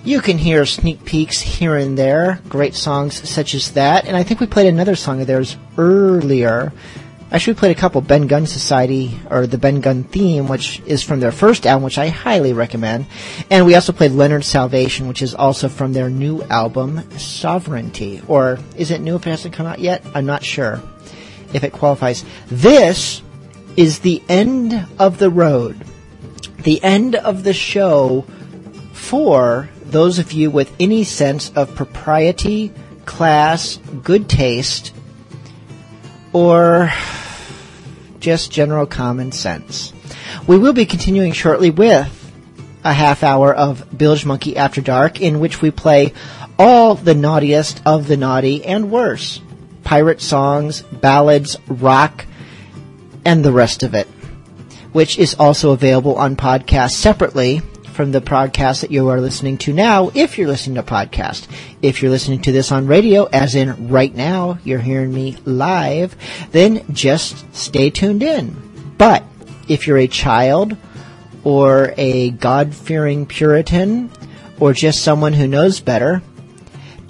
[0.04, 4.24] you can hear sneak peeks here and there, great songs such as that, and I
[4.24, 6.72] think we played another song of theirs earlier.
[7.30, 11.02] Actually, we played a couple Ben Gunn Society, or the Ben Gunn theme, which is
[11.02, 13.06] from their first album, which I highly recommend.
[13.48, 18.20] And we also played Leonard's Salvation, which is also from their new album, Sovereignty.
[18.28, 20.04] Or is it new if it hasn't come out yet?
[20.14, 20.82] I'm not sure
[21.54, 22.24] if it qualifies.
[22.48, 23.22] This
[23.76, 25.84] is the end of the road,
[26.58, 28.26] the end of the show
[28.92, 32.72] for those of you with any sense of propriety,
[33.04, 34.94] class, good taste,
[36.32, 36.90] or
[38.20, 39.92] just general common sense.
[40.46, 42.18] We will be continuing shortly with
[42.84, 46.14] a half hour of Bilge Monkey After Dark, in which we play
[46.58, 49.40] all the naughtiest of the naughty and worse
[49.84, 52.26] pirate songs, ballads, rock,
[53.24, 54.06] and the rest of it,
[54.92, 57.60] which is also available on podcast separately
[57.92, 61.46] from the podcast that you are listening to now, if you're listening to podcast.
[61.82, 66.16] If you're listening to this on radio, as in right now, you're hearing me live,
[66.52, 68.56] then just stay tuned in.
[68.96, 69.24] But
[69.68, 70.76] if you're a child,
[71.44, 74.10] or a God-fearing Puritan,
[74.60, 76.22] or just someone who knows better,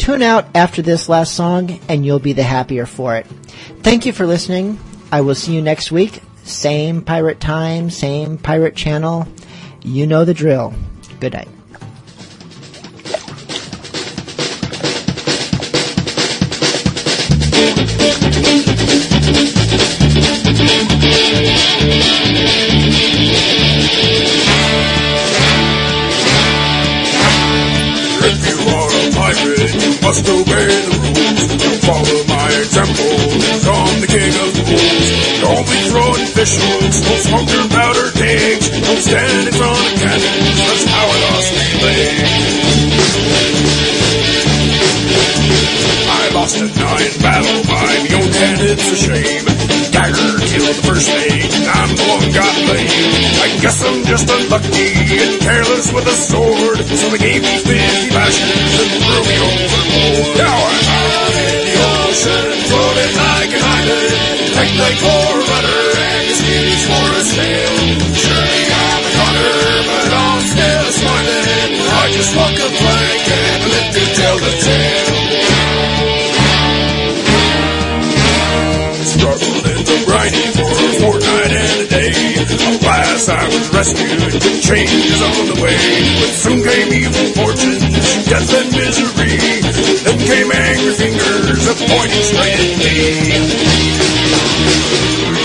[0.02, 3.26] tune out after this last song and you'll be the happier for it.
[3.84, 4.80] Thank you for listening.
[5.12, 6.20] I will see you next week.
[6.42, 9.28] Same pirate time, same pirate channel.
[9.80, 10.74] You know the drill.
[11.20, 11.61] Good night.
[30.02, 31.42] Must obey the rules.
[31.86, 33.14] Follow my example,
[33.70, 35.08] I'm the king of the fools.
[35.42, 38.66] Don't be throwing fish hooks, don't smoke your powder kegs.
[38.68, 41.62] Don't stand in front of cannons, that's how I lost my.
[46.12, 49.44] I lost a nine battle by own hand, it's a shame.
[49.94, 52.30] Dagger killed the first mate, I'm the one.
[52.32, 52.51] I
[53.62, 54.90] guess I'm just unlucky
[55.22, 60.36] and careless with a sword, so they gave me 50 lashes and threw me overboard.
[60.36, 64.10] Now I'm out in the ocean, floating like an island,
[64.58, 67.71] like like for rudder and his for a sail.
[83.28, 85.76] I was rescued, change is on the way.
[86.18, 89.38] But soon came evil fortunes, death and misery.
[90.02, 92.78] Then came angry fingers, of pointing straight at
[95.36, 95.41] me.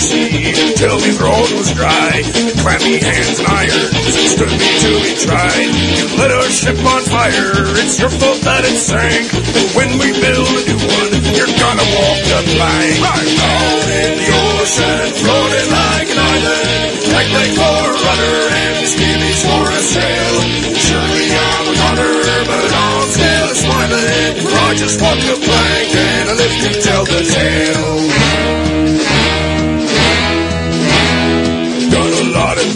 [0.00, 2.24] Mercy till my throat was dry.
[2.64, 3.92] Clammy hands and irons
[4.32, 5.68] stood me to be tried.
[5.92, 9.28] You lit our ship on fire, it's your fault that it sank.
[9.76, 12.96] When we build a new one, you're gonna walk the plank.
[12.96, 16.88] I'm out in the ocean, floating like an island.
[17.36, 20.36] Like for a rudder and skimmies for a sail.
[20.80, 24.48] Surely I'm a hunter, but I'm still smiling.
[24.48, 28.69] For I just walk the plank and I live to tell the tale.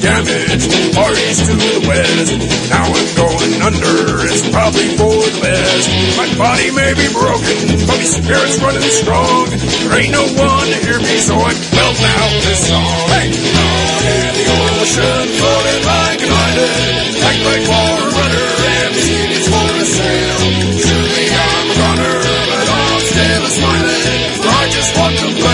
[0.04, 0.68] Damage.
[0.92, 2.36] Far east to the west.
[2.68, 4.20] Now I'm going under.
[4.28, 5.88] It's probably for the best.
[6.20, 9.48] My body may be broken, but my spirit's running strong.
[9.48, 13.00] There ain't no one to hear me, so I belt out this song.
[13.16, 17.16] Hey, out in the ocean, floating like an island.
[17.24, 20.38] Act like water runner, and the city's for a sail.
[20.84, 24.20] Surely I'm a runner, but I'm still a smiling.
[24.44, 25.53] I just want to blank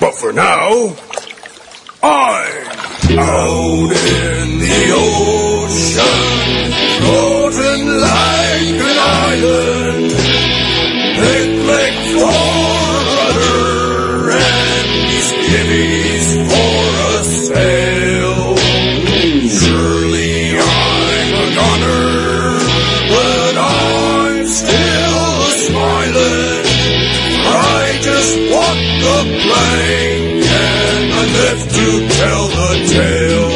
[0.00, 0.96] But for now,
[2.02, 10.10] I'm out in the ocean, floating like an island.
[11.16, 12.75] Picnic for
[31.18, 31.86] I live to
[32.20, 33.54] tell the tale.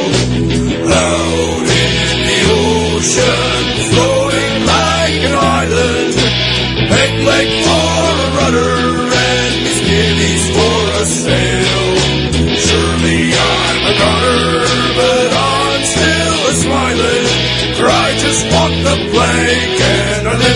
[0.91, 6.15] Out in the ocean, floating like an island.
[6.91, 7.13] Peg
[7.67, 8.77] for a rudder
[9.29, 11.87] and skivvies for a sail.
[12.67, 14.67] Surely I'm a goner,
[14.99, 17.27] but I'm still smiling.
[17.83, 20.50] I just walk the plank and I